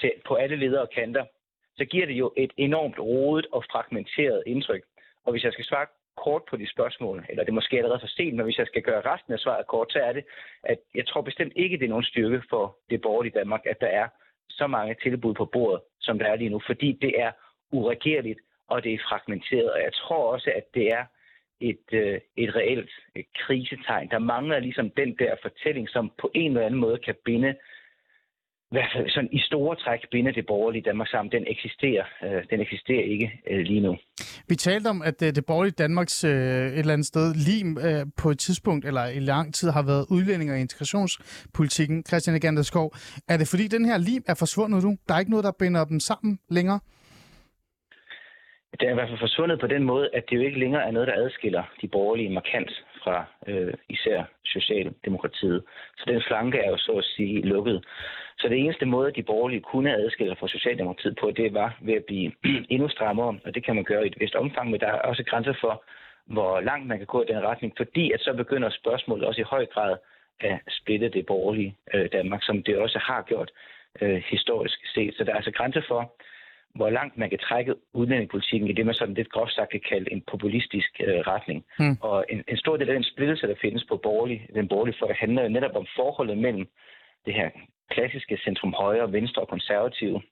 [0.00, 1.24] til på alle ledere og kanter,
[1.78, 4.82] så giver det jo et enormt rodet og fragmenteret indtryk.
[5.24, 5.86] Og hvis jeg skal svare
[6.24, 8.82] kort på de spørgsmål, eller det er måske allerede for sent, men hvis jeg skal
[8.82, 10.24] gøre resten af svaret kort, så er det,
[10.62, 13.86] at jeg tror bestemt ikke, det er nogen styrke for det borgerlige Danmark, at der
[13.86, 14.08] er
[14.48, 17.30] så mange tilbud på bordet, som der er lige nu, fordi det er
[17.72, 19.70] uregerligt, og det er fragmenteret.
[19.72, 21.04] Og jeg tror også, at det er
[21.60, 24.10] et, øh, et reelt et krisetegn.
[24.10, 27.54] Der mangler ligesom den der fortælling, som på en eller anden måde kan binde
[28.70, 32.44] i hvert fald sådan i store træk binde det borgerlige Danmark sammen, den eksisterer, øh,
[32.50, 33.96] den eksisterer ikke øh, lige nu.
[34.50, 38.02] Vi talte om, at øh, det borgerlige Danmarks øh, et eller andet sted lim øh,
[38.22, 42.04] på et tidspunkt, eller i lang tid, har været udlænding- og integrationspolitikken.
[42.08, 42.86] Christian Eganderskov,
[43.32, 44.90] er det fordi den her lim er forsvundet nu?
[45.06, 46.80] Der er ikke noget, der binder dem sammen længere?
[48.78, 50.90] Det er i hvert fald forsvundet på den måde, at det jo ikke længere er
[50.90, 52.70] noget, der adskiller de borgerlige markant
[53.02, 55.62] fra øh, især Socialdemokratiet.
[55.98, 57.84] Så den flanke er jo så at sige lukket.
[58.38, 62.04] Så det eneste måde, de borgerlige kunne adskille fra Socialdemokratiet på, det var ved at
[62.04, 62.32] blive
[62.72, 65.24] endnu strammere, og det kan man gøre i et vist omfang, men der er også
[65.24, 65.84] grænser for,
[66.26, 69.50] hvor langt man kan gå i den retning, fordi at så begynder spørgsmålet også i
[69.54, 69.96] høj grad
[70.40, 73.50] at splitte det borgerlige øh, Danmark, som det også har gjort
[74.00, 75.14] øh, historisk set.
[75.16, 76.12] Så der er altså grænser for,
[76.74, 80.12] hvor langt man kan trække udlændingepolitikken i det, man sådan lidt groft sagt kan kalde
[80.12, 81.64] en populistisk øh, retning.
[81.78, 81.96] Mm.
[82.00, 85.12] Og en, en stor del af den splittelse, der findes på borgerlig, den borgerlige fløj,
[85.12, 86.66] handler jo netop om forholdet mellem
[87.26, 87.50] det her
[87.90, 90.22] klassiske centrum højre, venstre og konservative,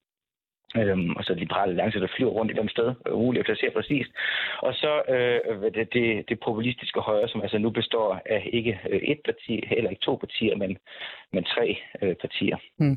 [0.76, 3.46] Øhm, og så Liberale Alliance, der flyver rundt et eller andet sted, øh, umuligt at
[3.46, 4.10] placere præcist.
[4.62, 5.38] Og så øh,
[5.74, 9.90] det, det, det populistiske højre, som altså nu består af ikke øh, et parti, heller
[9.90, 10.76] ikke to partier, men,
[11.32, 11.66] men tre
[12.02, 12.56] øh, partier.
[12.78, 12.96] Hmm.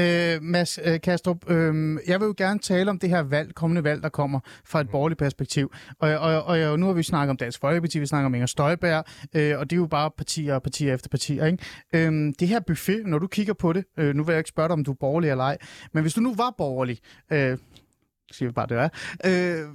[0.00, 1.74] Øh, Mads øh, Kastrup, øh,
[2.10, 4.40] jeg vil jo gerne tale om det her valg, kommende valg, der kommer
[4.70, 5.66] fra et borgerligt perspektiv.
[5.98, 8.46] Og, og, og, og nu har vi snakket om Dansk Folkeparti, vi snakker om Inger
[8.46, 9.04] Støjberg,
[9.36, 11.46] øh, og det er jo bare partier og partier efter partier.
[11.46, 11.58] Ikke?
[11.94, 14.68] Øh, det her buffet, når du kigger på det, øh, nu vil jeg ikke spørge
[14.68, 15.56] dig, om du er borgerlig eller ej,
[15.92, 16.98] men hvis du nu var borgerlig,
[17.30, 17.58] øh,
[18.30, 18.88] siger vi bare, det er.
[19.24, 19.68] Øh,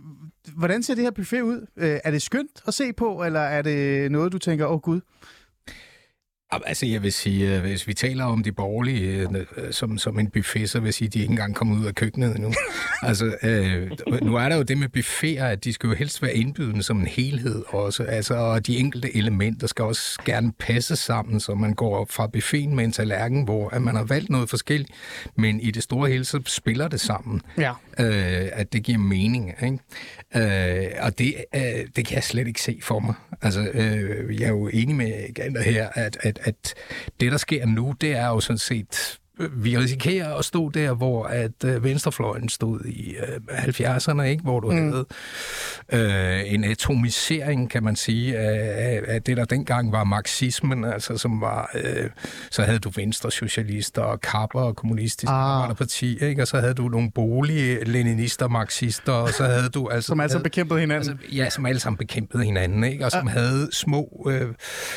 [0.55, 1.65] hvordan ser det her buffet ud?
[1.77, 4.79] Øh, er det skønt at se på, eller er det noget, du tænker, åh oh,
[4.79, 5.01] gud?
[6.65, 9.27] Altså, jeg vil sige, hvis vi taler om de borgerlige
[9.57, 11.85] øh, som, som en buffet, så vil jeg sige, at de ikke engang kommet ud
[11.85, 12.53] af køkkenet endnu.
[13.01, 13.91] altså, øh,
[14.21, 16.99] nu er der jo det med buffeter, at de skal jo helst være indbydende som
[16.99, 18.03] en helhed også.
[18.03, 22.75] Altså, og de enkelte elementer skal også gerne passe sammen, så man går fra buffeten
[22.75, 24.91] med en tallerken, hvor at man har valgt noget forskelligt,
[25.35, 27.41] men i det store hele, så spiller det sammen.
[27.57, 27.71] Ja.
[27.99, 29.53] Øh, at det giver mening.
[29.63, 30.85] Ikke?
[30.85, 31.61] Øh, og det, øh,
[31.95, 33.13] det kan jeg slet ikke se for mig.
[33.45, 36.73] Altså, øh, jeg er jo enig med Gander her, at, at at
[37.19, 41.23] det, der sker nu, det er jo sådan set vi risikerer at stå der, hvor
[41.23, 44.43] at øh, venstrefløjen stod i øh, 70'erne, ikke?
[44.43, 44.91] hvor du mm.
[44.91, 45.05] havde
[45.93, 51.41] øh, en atomisering, kan man sige, af, af det, der dengang var marxismen, altså som
[51.41, 52.09] var, øh,
[52.51, 55.75] så havde du venstre socialister og kapper og kommunistiske ah.
[55.75, 56.41] parti, ikke?
[56.41, 59.87] og så havde du nogle bolige leninister, marxister, og så havde du...
[59.87, 61.09] Altså, som altså bekæmpede hinanden?
[61.09, 63.05] Altså, ja, som alle sammen bekæmpede hinanden, ikke?
[63.05, 63.33] og som ah.
[63.33, 64.27] havde små...
[64.31, 64.47] Øh,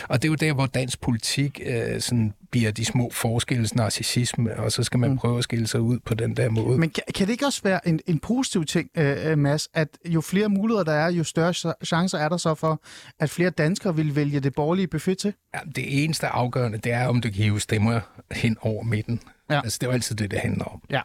[0.08, 4.56] og det er jo der, hvor dansk politik øh, sådan bliver de små forskelles narcissisme,
[4.56, 5.16] og så skal man mm.
[5.16, 6.78] prøve at skille sig ud på den der måde.
[6.78, 10.20] Men kan, kan det ikke også være en, en positiv ting, uh, Mads, at jo
[10.20, 12.82] flere muligheder der er, jo større chancer er der så for,
[13.20, 15.34] at flere danskere vil vælge det borgerlige buffet til?
[15.54, 18.00] Ja, det eneste afgørende, det er, om du kan hive stemmer
[18.32, 19.20] hen over midten.
[19.50, 19.60] Ja.
[19.60, 20.82] Altså, det er jo altid det, det handler om.
[20.90, 21.00] Ja.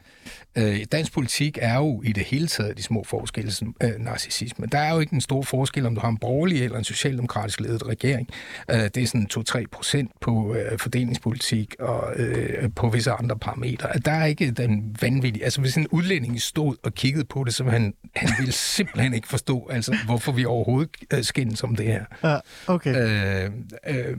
[0.56, 3.52] Øh, dansk politik er jo i det hele taget de små forskelle
[3.84, 4.68] øh, narcissisme.
[4.72, 7.60] Der er jo ikke en stor forskel, om du har en borgerlig eller en socialdemokratisk
[7.60, 8.30] ledet regering.
[8.72, 13.90] Øh, det er sådan 2-3 procent på øh, fordelingspolitik og øh, på visse andre parametre.
[14.06, 15.44] Der er ikke den vanvittige...
[15.44, 19.28] Altså, hvis en udlænding stod og kiggede på det, så han, han ville simpelthen ikke
[19.28, 22.06] forstå, altså, hvorfor vi overhovedet øh, skændes om det her.
[22.24, 22.38] Ja,
[22.68, 23.46] okay.
[23.46, 23.52] Øh,
[23.88, 24.18] øh,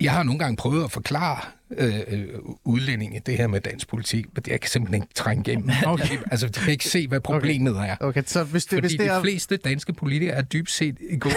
[0.00, 1.38] jeg har nogle gange prøvet at forklare
[1.70, 2.28] øh, øh,
[2.64, 5.70] udlændinge, det her med dansk politik, men jeg kan simpelthen ikke trænge igennem.
[5.86, 6.18] Okay.
[6.30, 7.88] altså, de kan ikke se, hvad problemet okay.
[7.88, 7.96] er.
[8.00, 9.14] Okay, så hvis det, Fordi hvis det er...
[9.14, 10.96] de fleste danske politikere er dybt set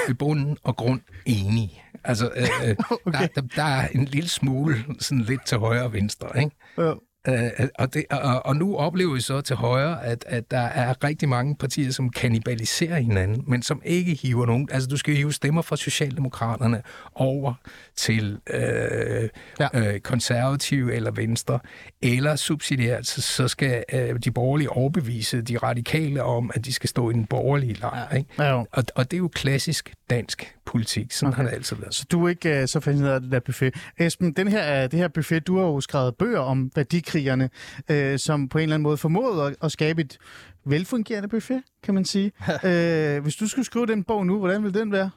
[0.09, 1.83] i, bunden og grund enige.
[2.03, 2.75] Altså, øh, øh
[3.05, 3.19] okay.
[3.19, 6.55] der, der, der er en lille smule sådan lidt til højre og venstre, ikke?
[6.77, 6.93] Ja.
[7.27, 11.03] Øh, og, det, og, og nu oplever vi så til højre, at, at der er
[11.03, 14.69] rigtig mange partier, som kanibaliserer hinanden, men som ikke hiver nogen.
[14.71, 16.81] Altså, du skal hive stemmer fra Socialdemokraterne
[17.15, 17.53] over
[17.95, 19.67] til øh, ja.
[19.73, 21.59] øh, konservative eller venstre,
[22.01, 26.89] eller subsidiært, så, så skal øh, de borgerlige overbevise de radikale om, at de skal
[26.89, 28.15] stå i den borgerlige lejr.
[28.15, 28.29] Ikke?
[28.39, 31.11] Ja, og, og det er jo klassisk dansk politik.
[31.11, 31.41] Sådan okay.
[31.41, 31.95] har det altid været.
[31.95, 33.75] Så du er ikke uh, så fascineret af det der buffet.
[33.97, 37.49] Esben, den her, uh, det her buffet, du har jo skrevet bøger om værdikrigerne,
[37.91, 40.17] uh, som på en eller anden måde formåede at, at skabe et
[40.65, 42.31] velfungerende buffet, kan man sige.
[42.47, 45.09] uh, hvis du skulle skrive den bog nu, hvordan ville den være?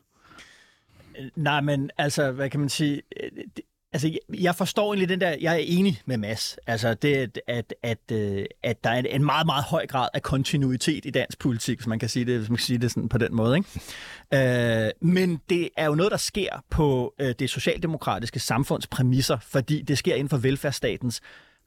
[1.36, 3.02] Nej, men altså, hvad kan man sige?
[3.92, 7.74] Altså, jeg forstår egentlig den der, jeg er enig med Mads, altså det, at, at,
[7.82, 8.12] at,
[8.62, 11.98] at der er en meget, meget høj grad af kontinuitet i dansk politik, hvis man
[11.98, 13.56] kan sige det, hvis man kan sige det sådan på den måde.
[13.56, 14.86] Ikke?
[14.86, 19.82] Øh, men det er jo noget, der sker på øh, det socialdemokratiske samfunds præmisser, fordi
[19.82, 21.20] det sker inden for velfærdsstatens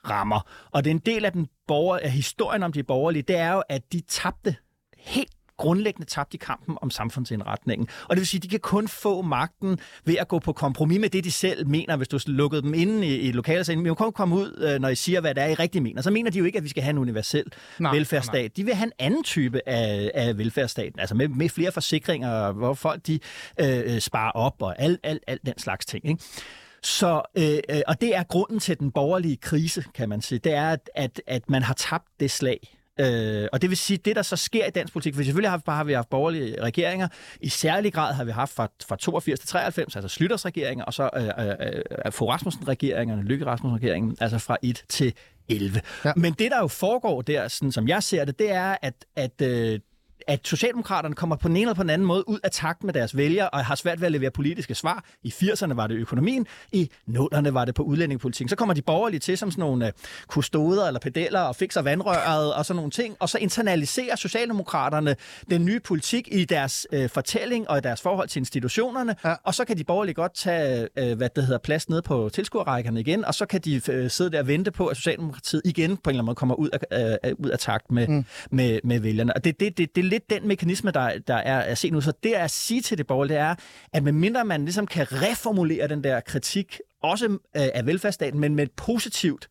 [0.10, 0.68] rammer.
[0.72, 3.54] Og det er en del af, den borger, af historien om de borgerlige, det er
[3.54, 4.56] jo, at de tabte
[4.98, 5.34] helt
[5.64, 7.88] grundlæggende tabt i kampen om samfundsindretningen.
[8.04, 11.00] Og det vil sige, at de kan kun få magten ved at gå på kompromis
[11.00, 13.66] med det, de selv mener, hvis du lukkede dem inde i, i lokalet.
[13.66, 16.02] Så de kan komme ud, øh, når I siger, hvad det er, I rigtig mener.
[16.02, 17.46] Så mener de jo ikke, at vi skal have en universel
[17.80, 18.42] nej, velfærdsstat.
[18.42, 18.50] Nej.
[18.56, 22.74] De vil have en anden type af, af velfærdsstaten, altså med, med flere forsikringer, hvor
[22.74, 23.20] folk de
[23.60, 26.06] øh, sparer op og alt, alt, alt den slags ting.
[26.10, 26.24] Ikke?
[26.84, 30.40] Så, øh, øh, og det er grunden til den borgerlige krise, kan man sige.
[30.40, 32.78] Det er, at, at, at man har tabt det slag.
[33.00, 35.58] Øh, og det vil sige, det der så sker i dansk politik, for selvfølgelig har,
[35.58, 37.08] vi, har vi haft borgerlige regeringer,
[37.42, 40.94] i særlig grad har vi haft fra, fra 82 til 93, altså Slytters regeringer, og
[40.94, 45.14] så øh, øh, øh, Fogh Rasmussen-regeringerne, Lykke Rasmussen-regeringen, altså fra 1 til
[45.50, 45.82] 11.
[46.06, 46.12] Ja.
[46.16, 49.42] Men det, der jo foregår der, sådan som jeg ser det, det er, at, at
[49.42, 49.80] øh,
[50.28, 52.94] at Socialdemokraterne kommer på den ene eller på den anden måde ud af takt med
[52.94, 55.06] deres vælgere, og har svært ved at levere politiske svar.
[55.24, 58.50] I 80'erne var det økonomien, i 0'erne var det på udlændingepolitikken.
[58.50, 59.92] Så kommer de borgerlige til som sådan nogle øh,
[60.28, 65.16] kustoder eller pedeller og fikser vandrøret og sådan nogle ting, og så internaliserer Socialdemokraterne
[65.50, 69.36] den nye politik i deres øh, fortælling og i deres forhold til institutionerne, ja.
[69.44, 73.00] og så kan de borgerlige godt tage øh, hvad det hedder, plads nede på tilskuerrækkerne
[73.00, 76.10] igen, og så kan de øh, sidde der og vente på, at Socialdemokratiet igen på
[76.10, 78.26] en eller anden måde kommer ud af, øh, ud af takt med, mm.
[78.52, 79.34] med, med vælgerne.
[79.36, 82.02] Og det, det, det, det lidt den mekanisme, der, der er at se nu.
[82.02, 83.56] Så det er at sige til det borgerlige, det er,
[83.94, 88.64] at medmindre man ligesom kan reformulere den der kritik, også øh, af velfærdsstaten, men med
[88.64, 89.50] et positivt,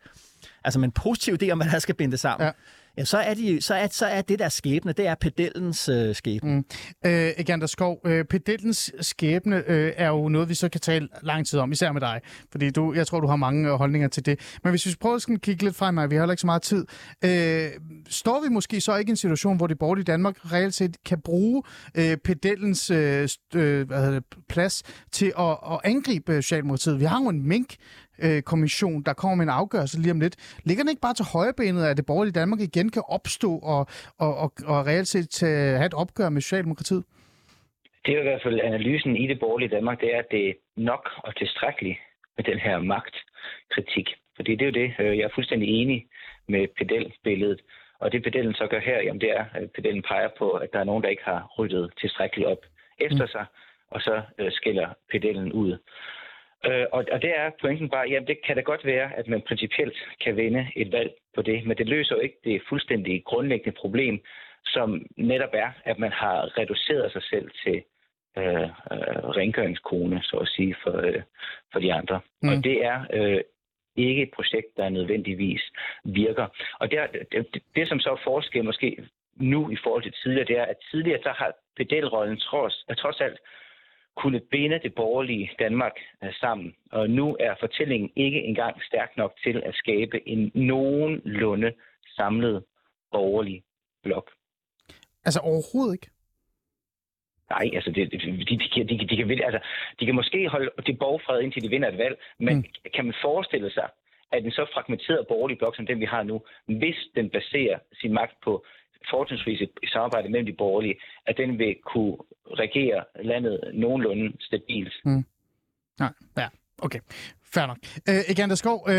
[0.65, 2.53] altså med en positiv idé om, hvad der skal binde det sammen, ja
[2.99, 6.15] ja, så, er de, så, er, så er det der skæbne, det er pedellens øh,
[6.15, 6.55] skæbne.
[6.55, 6.65] Mm.
[7.07, 11.47] Øh, Egander Skov, øh, pedellens skæbne øh, er jo noget, vi så kan tale lang
[11.47, 12.21] tid om, især med dig,
[12.53, 14.59] fordi du, jeg tror, du har mange øh, holdninger til det.
[14.65, 16.87] Men hvis vi prøver at kigge lidt fremad, vi har heller ikke så meget tid.
[17.25, 17.71] Øh,
[18.09, 21.21] står vi måske så ikke i en situation, hvor det borgerlige Danmark reelt set kan
[21.21, 21.63] bruge
[21.95, 24.83] øh, pedellens øh, øh, hvad hedder det, plads
[25.13, 27.01] til at, at angribe Socialdemokratiet?
[27.01, 27.75] Vi har jo en mink
[28.25, 30.37] øh, kommission, der kommer med en afgørelse lige om lidt.
[30.65, 33.87] Ligger den ikke bare til højrebenet, at det borgerlige Danmark igen kan opstå og,
[34.19, 35.35] og, og, og reelt set
[35.81, 37.05] have et opgør med Socialdemokratiet?
[38.07, 40.53] Det er i hvert fald analysen i det borgerlige Danmark, det er, at det er
[40.77, 41.99] nok og tilstrækkeligt
[42.37, 44.09] med den her magtkritik.
[44.37, 46.07] Fordi det er jo det, øh, jeg er fuldstændig enig
[46.49, 47.61] med pedelbilledet.
[47.99, 50.81] Og det pedellen så gør her, jamen det er, at pedellen peger på, at der
[50.81, 52.63] er nogen, der ikke har ryddet tilstrækkeligt op
[52.99, 53.29] efter mm.
[53.29, 53.47] sig,
[53.91, 55.79] og så øh, skiller pedellen ud.
[56.67, 59.43] Øh, og, og det er pointen bare, jamen det kan da godt være, at man
[59.43, 63.79] principielt kan vinde et valg på det, men det løser jo ikke det fuldstændig grundlæggende
[63.79, 64.23] problem,
[64.67, 67.83] som netop er, at man har reduceret sig selv til
[68.39, 71.23] øh, øh, rengøringskone, så at sige, for, øh,
[71.73, 72.21] for de andre.
[72.43, 72.49] Mm.
[72.49, 73.41] Og det er øh,
[73.97, 75.63] ikke et projekt, der nødvendigvis
[76.05, 76.47] virker.
[76.81, 80.59] Og det, er, det, det som så forskel måske nu i forhold til tidligere, det
[80.59, 83.39] er, at tidligere så har pedelrollen trods, trods alt
[84.17, 85.93] kunne binde det borgerlige Danmark
[86.25, 86.75] øh, sammen.
[86.91, 91.73] Og nu er fortællingen ikke engang stærk nok til at skabe en nogenlunde
[92.17, 92.65] samlet
[93.13, 93.63] borgerlig
[94.03, 94.31] blok.
[95.25, 96.11] Altså overhovedet ikke?
[97.51, 99.61] Nej, altså det, de, de, de, de, de, kan, altså,
[100.01, 102.65] de kan måske holde det borgerfred, indtil de vinder et valg, men mm.
[102.95, 103.89] kan man forestille sig,
[104.33, 108.13] at en så fragmenteret borgerlig blok som den, vi har nu, hvis den baserer sin
[108.13, 108.65] magt på
[109.11, 110.97] fortrinsvis i samarbejde mellem de borgerlige,
[111.27, 114.95] at den vil kunne regere landet nogenlunde stabilt.
[115.05, 115.25] Mm.
[115.99, 116.49] Nej, ja,
[116.79, 117.01] okay.
[117.55, 117.79] Fair nok.
[118.09, 118.95] Øh, Egander Skov, øh,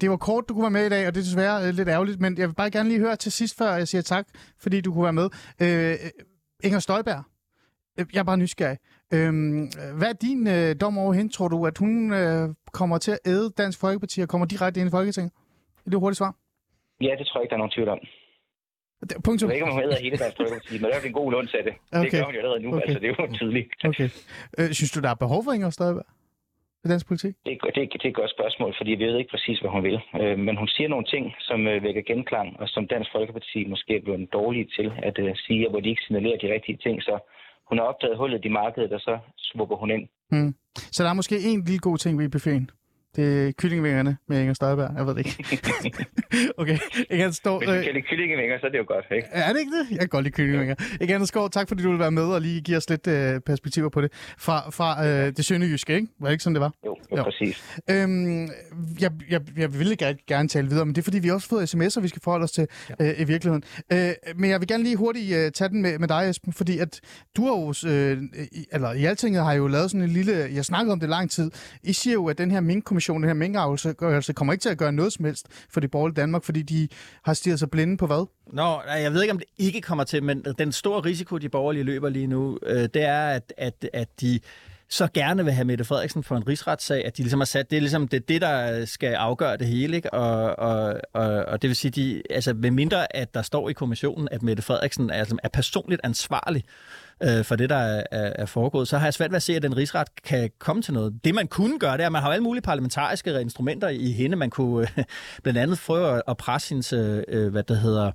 [0.00, 1.88] det var kort, du kunne være med i dag, og det er desværre øh, lidt
[1.88, 4.26] ærgerligt, men jeg vil bare gerne lige høre til sidst, før jeg siger tak,
[4.62, 5.28] fordi du kunne være med.
[5.62, 5.94] Øh,
[6.64, 7.22] Inger Støjberg,
[7.98, 8.78] øh, jeg er bare nysgerrig.
[9.14, 9.32] Øh,
[9.98, 11.32] hvad er din øh, dom over hende?
[11.32, 14.88] Tror du, at hun øh, kommer til at æde Dansk Folkeparti og kommer direkte ind
[14.88, 15.32] i Folketinget?
[15.86, 16.34] Er det hurtigt svar?
[17.00, 17.98] Ja, det tror jeg ikke, der er nogen tvivl om.
[19.24, 19.46] Punktum.
[19.48, 21.54] Jeg ved ikke, om hun hedder hele Dansk Folkeparti, men det er en god lunds
[21.54, 21.74] af det.
[21.92, 22.04] Okay.
[22.04, 22.82] Det gør hun jo allerede nu, okay.
[22.82, 23.68] altså det er jo tydeligt.
[23.84, 24.08] Okay.
[24.58, 26.06] Øh, synes du, der er behov for Inger Støjberg?
[26.84, 27.34] i dansk politik?
[27.46, 29.98] Det, det, det er et godt spørgsmål, fordi vi ved ikke præcis, hvad hun vil.
[30.22, 33.96] Øh, men hun siger nogle ting, som øh, vækker genklang, og som Dansk Folkeparti måske
[33.96, 37.02] er blevet dårlige til at øh, sige, hvor de ikke signalerer de rigtige ting.
[37.02, 37.14] Så
[37.68, 40.04] hun har opdaget hullet i markedet, og så svupper hun ind.
[40.30, 40.54] Hmm.
[40.94, 42.70] Så der er måske en lille god ting ved buffeten?
[43.16, 44.90] Det er kyllingevingerne med Inger Støjberg.
[44.96, 45.60] Jeg ved det ikke.
[46.60, 46.78] okay.
[47.10, 49.28] Ikke stå, Hvis du kan lide kyllingevinger, så er det jo godt, ikke?
[49.32, 49.90] Er det ikke det?
[49.90, 50.74] Jeg kan godt lide kyllingevinger.
[51.00, 51.14] Ja.
[51.14, 53.88] Ikke Skov, tak fordi du vil være med og lige give os lidt uh, perspektiver
[53.88, 54.12] på det.
[54.38, 56.08] Fra, fra uh, det sønderjyske, ikke?
[56.20, 56.72] Var det ikke sådan, det var?
[56.86, 57.22] Jo, jo, jo.
[57.22, 57.80] præcis.
[57.90, 58.48] Øhm,
[59.00, 61.56] jeg, jeg, jeg vil gerne, gerne tale videre, men det er fordi, vi også har
[61.56, 62.66] fået sms'er, vi skal forholde os til
[63.00, 63.12] ja.
[63.12, 63.62] uh, i virkeligheden.
[63.92, 66.78] Uh, men jeg vil gerne lige hurtigt uh, tage den med, med dig, Esben, fordi
[66.78, 67.00] at
[67.36, 68.24] du har jo, uh,
[68.72, 71.50] eller i Altinget har jo lavet sådan en lille, jeg snakkede om det lang tid.
[71.82, 74.78] I siger jo, at den her mink kommission, den her minkafgørelse, kommer ikke til at
[74.78, 76.88] gøre noget som helst for det borgerlige Danmark, fordi de
[77.24, 78.26] har stirret sig blinde på hvad?
[78.52, 81.84] Nå, jeg ved ikke, om det ikke kommer til, men den store risiko, de borgerlige
[81.84, 84.40] løber lige nu, øh, det er, at, at, at de
[84.88, 87.76] så gerne vil have Mette Frederiksen for en rigsretssag, at de ligesom har sat, det
[87.76, 90.14] er ligesom det, det der skal afgøre det hele, ikke?
[90.14, 93.72] Og, og, og, og det vil sige, de, altså med mindre at der står i
[93.72, 96.64] kommissionen, at Mette Frederiksen er, altså, er personligt ansvarlig
[97.22, 99.62] øh, for det, der er, er foregået, så har jeg svært ved at se, at
[99.62, 101.24] den rigsret kan komme til noget.
[101.24, 104.36] Det, man kunne gøre, det er, at man har alle mulige parlamentariske instrumenter i hende.
[104.36, 105.04] Man kunne øh,
[105.42, 108.10] blandt andet prøve at presse hendes øh, hvad det hedder,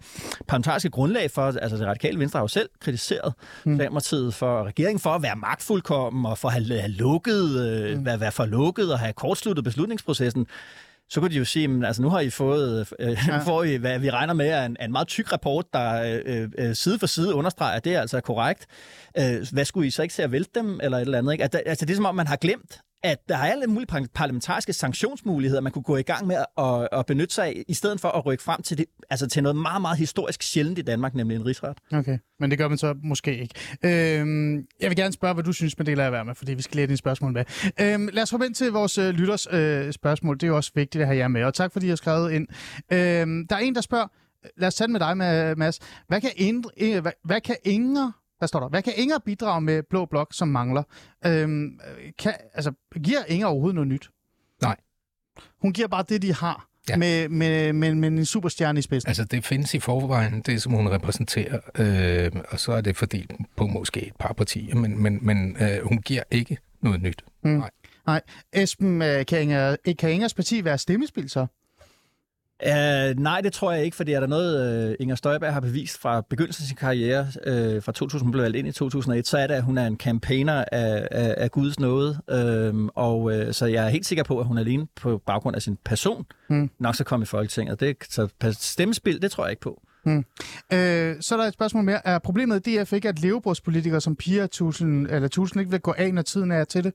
[0.47, 3.33] parlamentariske grundlag for, altså det radikale venstre har jo selv kritiseret
[3.65, 3.73] mm.
[3.93, 8.05] Socialdemokratiet for regeringen for at være magtfuldkommen og for at have, have lukket, øh, mm.
[8.05, 10.47] være, være for lukket og have kortsluttet beslutningsprocessen
[11.09, 13.37] så kunne de jo sige, at altså, nu har I fået, øh, ja.
[13.45, 16.75] får I, hvad vi regner med, er en, en meget tyk rapport, der øh, øh,
[16.75, 18.67] side for side understreger, at det er altså korrekt.
[19.17, 21.31] Øh, hvad skulle I så ikke se at vælte dem, eller et eller andet?
[21.31, 21.43] Ikke?
[21.43, 24.73] Altså, altså, det er som om, man har glemt, at der er alle mulige parlamentariske
[24.73, 28.09] sanktionsmuligheder, man kunne gå i gang med at, at benytte sig af, i stedet for
[28.09, 31.35] at rykke frem til, det, altså til noget meget, meget historisk sjældent i Danmark, nemlig
[31.35, 31.77] en rigsret.
[31.93, 33.55] Okay, men det gør man så måske ikke.
[33.83, 36.61] Øhm, jeg vil gerne spørge, hvad du synes, med det lader være med, fordi vi
[36.61, 37.45] skal lære dine spørgsmål med.
[37.81, 40.35] Øhm, lad os hoppe ind til vores øh, lytters øh, spørgsmål.
[40.35, 42.31] Det er jo også vigtigt at have jer med, og tak fordi I har skrevet
[42.31, 42.47] ind.
[42.91, 44.07] Øhm, der er en, der spørger,
[44.57, 45.17] lad os tage den med dig,
[45.57, 45.79] Mads.
[46.07, 48.69] Hvad kan, indre, øh, hvad, hvad kan Inger hvad står der?
[48.69, 50.83] Hvad kan Inger bidrage med Blå Blok, som mangler?
[51.25, 51.79] Øhm,
[52.19, 52.71] kan, altså,
[53.03, 54.09] giver Inger overhovedet noget nyt?
[54.61, 54.75] Nej.
[55.61, 56.97] Hun giver bare det, de har, ja.
[56.97, 59.09] Med, med, med, med en superstjerne i spidsen.
[59.09, 63.31] Altså, det findes i forvejen, det som hun repræsenterer, øh, og så er det fordelt
[63.55, 67.23] på måske et par partier, men, men, men øh, hun giver ikke noget nyt.
[67.43, 67.51] Mm.
[67.51, 67.69] Nej.
[68.07, 68.21] Nej.
[68.53, 71.47] Esben, øh, kan, Inger, kan Ingers parti være stemmespil så?
[72.67, 75.97] Uh, nej, det tror jeg ikke, fordi er der noget, uh, Inger Støjberg har bevist
[75.97, 79.37] fra begyndelsen af sin karriere, uh, fra 2000, hun blev valgt ind i 2001, så
[79.37, 82.09] er det, at hun er en campaigner af, af, af Guds nåde.
[82.73, 85.61] Uh, og uh, så jeg er helt sikker på, at hun alene på baggrund af
[85.61, 86.69] sin person Mm.
[86.79, 87.79] nok så komme i Folketinget.
[87.79, 89.81] Det, så stemmespil, det tror jeg ikke på.
[90.05, 90.25] Hmm.
[90.73, 92.07] Øh, så er der et spørgsmål mere.
[92.07, 95.93] Er problemet i DF ikke, at levebrødspolitikere som Pia Tusind, eller Tusind ikke vil gå
[95.97, 96.93] af, når tiden er til det?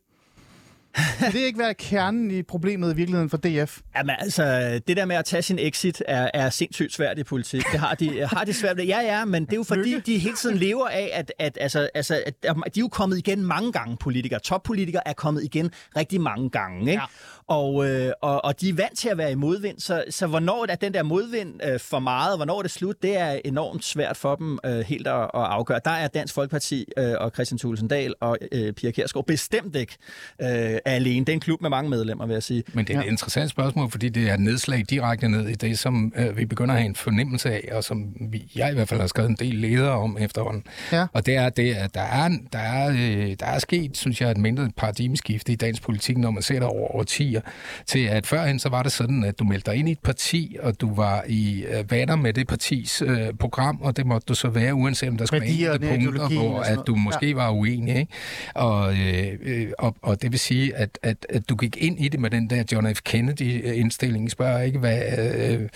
[1.32, 3.78] Det ikke være kernen i problemet i virkeligheden for DF?
[3.96, 7.62] Jamen altså, det der med at tage sin exit er, er sindssygt svært i politik.
[7.72, 8.84] Det har de, har de svært ved.
[8.84, 11.88] Ja, ja, men det er jo fordi, de hele tiden lever af, at, at, altså,
[11.94, 14.40] altså, at de er jo kommet igen mange gange, politikere.
[14.40, 16.80] Toppolitikere er kommet igen rigtig mange gange.
[16.80, 16.92] Ikke?
[16.92, 17.06] Ja.
[17.48, 20.66] Og, øh, og, og de er vant til at være i modvind, så, så hvornår
[20.68, 23.84] er den der modvind øh, for meget, og hvornår er det slut, det er enormt
[23.84, 25.80] svært for dem øh, helt at, at afgøre.
[25.84, 29.96] Der er Dansk Folkeparti øh, og Christian Thulesen Dahl og øh, Pia Kjærsgaard bestemt ikke
[30.42, 31.24] øh, alene.
[31.24, 32.62] Det er en klub med mange medlemmer, vil jeg sige.
[32.72, 33.10] Men det er et ja.
[33.10, 36.74] interessant spørgsmål, fordi det er et nedslag direkte ned i det, som øh, vi begynder
[36.74, 39.36] at have en fornemmelse af, og som vi, jeg i hvert fald har skrevet en
[39.40, 40.64] del ledere om efterhånden.
[40.92, 41.06] Ja.
[41.12, 44.30] Og det er, det, at der er, der, er, øh, der er sket, synes jeg,
[44.30, 47.37] et mindre paradigmeskifte i dansk politik, når man ser det over årtier,
[47.86, 50.56] til at førhen så var det sådan, at du meldte dig ind i et parti,
[50.62, 54.34] og du var i øh, vaner med det partis øh, program, og det måtte du
[54.34, 55.86] så være, uanset om der skulle være enkelte
[56.18, 57.96] punkter, hvor at du måske var uenig.
[57.96, 58.12] Ikke?
[58.54, 62.08] Og, øh, øh, og, og det vil sige, at, at, at du gik ind i
[62.08, 63.00] det med den der John F.
[63.04, 64.30] Kennedy-indstilling.
[64.30, 65.68] Spørger ikke, hvad, øh,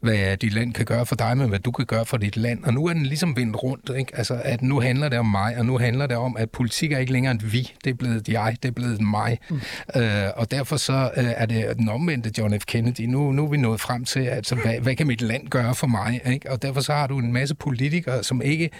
[0.00, 2.64] hvad dit land kan gøre for dig, men hvad du kan gøre for dit land.
[2.64, 3.90] Og nu er den ligesom vendt rundt.
[3.98, 4.16] Ikke?
[4.16, 6.98] Altså, at nu handler det om mig, og nu handler det om, at politik er
[6.98, 7.72] ikke længere et vi.
[7.84, 9.38] Det er blevet jeg, det er blevet mig.
[9.50, 9.60] Mm.
[9.96, 12.64] Øh, og derfor så øh, er det den omvendte John F.
[12.66, 13.00] Kennedy.
[13.00, 15.74] Nu, nu er vi nået frem til, at så, hvad, hvad kan mit land gøre
[15.74, 16.20] for mig?
[16.26, 16.50] Ikke?
[16.50, 18.70] Og derfor så har du en masse politikere, som ikke...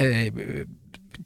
[0.00, 0.30] Øh,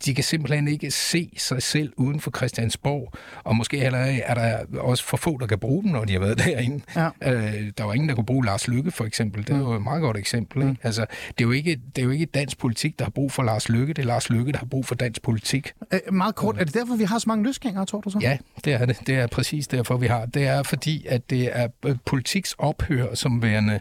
[0.05, 3.13] de kan simpelthen ikke se sig selv uden for Christiansborg,
[3.45, 6.21] og måske heller er der også for få, der kan bruge dem, når de har
[6.21, 6.85] været derinde.
[6.97, 7.09] Ja.
[7.33, 9.47] Øh, der var ingen, der kunne bruge Lars Lykke, for eksempel.
[9.47, 10.63] Det er jo et meget godt eksempel.
[10.69, 10.77] Ikke?
[10.83, 13.43] Altså, det, er jo ikke, det er jo ikke dansk politik, der har brug for
[13.43, 13.95] Lars Lykke.
[13.95, 15.73] Det er Lars Lykke, der har brug for dansk politik.
[15.93, 18.19] Øh, meget kort, er det derfor, vi har så mange løsgængere, tror du så?
[18.23, 19.01] Ja, det er det.
[19.07, 20.27] Det er præcis derfor, vi har.
[20.27, 23.81] Det er fordi, at det er øh, politiks ophør som værende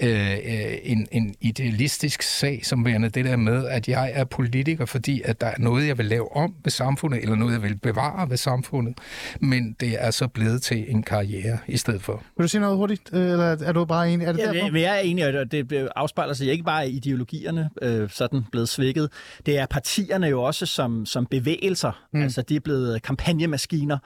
[0.00, 0.38] øh, øh,
[0.82, 5.40] en, en idealistisk sag, som værende det der med, at jeg er politiker, fordi at
[5.40, 8.36] der er noget, jeg vil lave om ved samfundet, eller noget, jeg vil bevare ved
[8.36, 8.94] samfundet.
[9.40, 12.22] Men det er så blevet til en karriere i stedet for.
[12.36, 14.26] Vil du sige noget hurtigt, øh, eller er du bare enig?
[14.26, 14.70] Er det Ja, derfor?
[14.72, 18.68] men jeg er enig, og det afspejler sig ikke bare i ideologierne, øh, sådan blevet
[18.68, 19.10] svækket.
[19.46, 22.02] Det er partierne jo også som, som bevægelser.
[22.12, 22.22] Mm.
[22.22, 23.98] Altså, de er blevet kampagnemaskiner.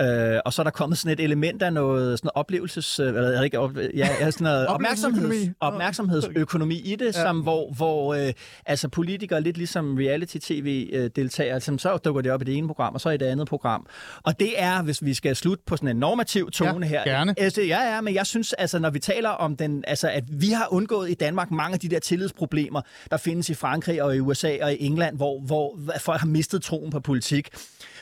[0.00, 3.00] Øh, og så er der kommet sådan et element af noget sådan noget oplevelses...
[3.00, 7.12] øh, Eller, ikke, op, ja, ja, sådan noget opmærksomheds, opmærksomhedsøkonomi i det, ja.
[7.12, 8.32] som, hvor, hvor øh,
[8.66, 13.00] altså politikere, lidt ligesom reality-tv-deltagere, altså, så dukker det op i det ene program, og
[13.00, 13.86] så i det andet program.
[14.22, 17.04] Og det er, hvis vi skal slutte på sådan en normativ tone Ja, her.
[17.04, 17.34] gerne.
[17.38, 20.48] Altså, ja, ja, men jeg synes, altså, når vi taler om den, altså, at vi
[20.48, 22.80] har undgået i Danmark mange af de der tillidsproblemer,
[23.10, 26.62] der findes i Frankrig og i USA og i England, hvor, hvor folk har mistet
[26.62, 27.48] troen på politik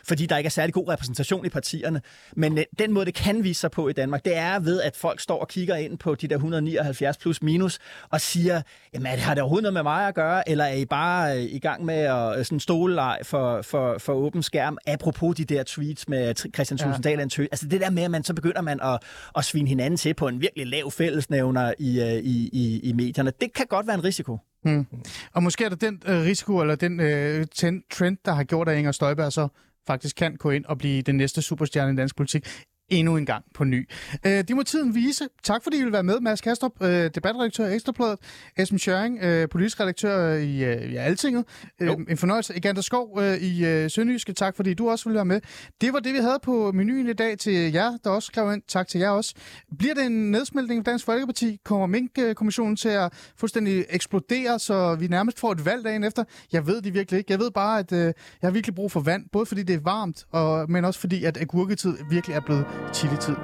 [0.09, 2.03] fordi der ikke er særlig god repræsentation i partierne.
[2.37, 4.97] Men øh, den måde, det kan vise sig på i Danmark, det er ved, at
[4.97, 7.79] folk står og kigger ind på de der 179 plus minus
[8.11, 8.63] og siger,
[8.95, 11.37] jamen er det, har det overhovedet noget med mig at gøre, eller er I bare
[11.37, 15.45] øh, i gang med at øh, sådan stoleleg for, for, for åben skærm, apropos de
[15.45, 17.43] der tweets med Christian Dahl en tø.
[17.53, 19.03] Altså det der med, at man så begynder man at,
[19.37, 23.33] at svine hinanden til på en virkelig lav fællesnævner i, i, i, i medierne.
[23.41, 24.39] Det kan godt være en risiko.
[24.63, 24.87] Hmm.
[25.33, 27.47] Og måske er der den øh, risiko, eller den øh,
[27.91, 29.49] trend, der har gjort, at Inger Støjberg så
[29.87, 32.49] faktisk kan gå ind og blive den næste superstjerne i dansk politik
[32.93, 33.89] endnu en gang på ny.
[34.27, 35.25] Øh, det må tiden vise.
[35.43, 38.19] Tak fordi I vil være med, Mads Kastrup, øh, debatredaktør i Ekstrabladet,
[38.57, 41.45] Esben Schøring, øh, politisk redaktør i, øh, i Altinget.
[41.81, 42.57] Øh, en fornøjelse.
[42.57, 45.41] Egander Skov øh, i øh, Sønderjyske, tak fordi du også vil være med.
[45.81, 48.63] Det var det, vi havde på menuen i dag til jer, der også skrev ind.
[48.69, 49.35] Tak til jer også.
[49.79, 51.59] Bliver det en nedsmeltning af Dansk Folkeparti?
[51.65, 56.25] Kommer Mink-kommissionen til at fuldstændig eksplodere, så vi nærmest får et valg dagen efter?
[56.53, 57.33] Jeg ved det virkelig ikke.
[57.33, 59.81] Jeg ved bare, at øh, jeg har virkelig brug for vand, både fordi det er
[59.85, 63.37] varmt, og, men også fordi, at agurketid virkelig er blevet 七个字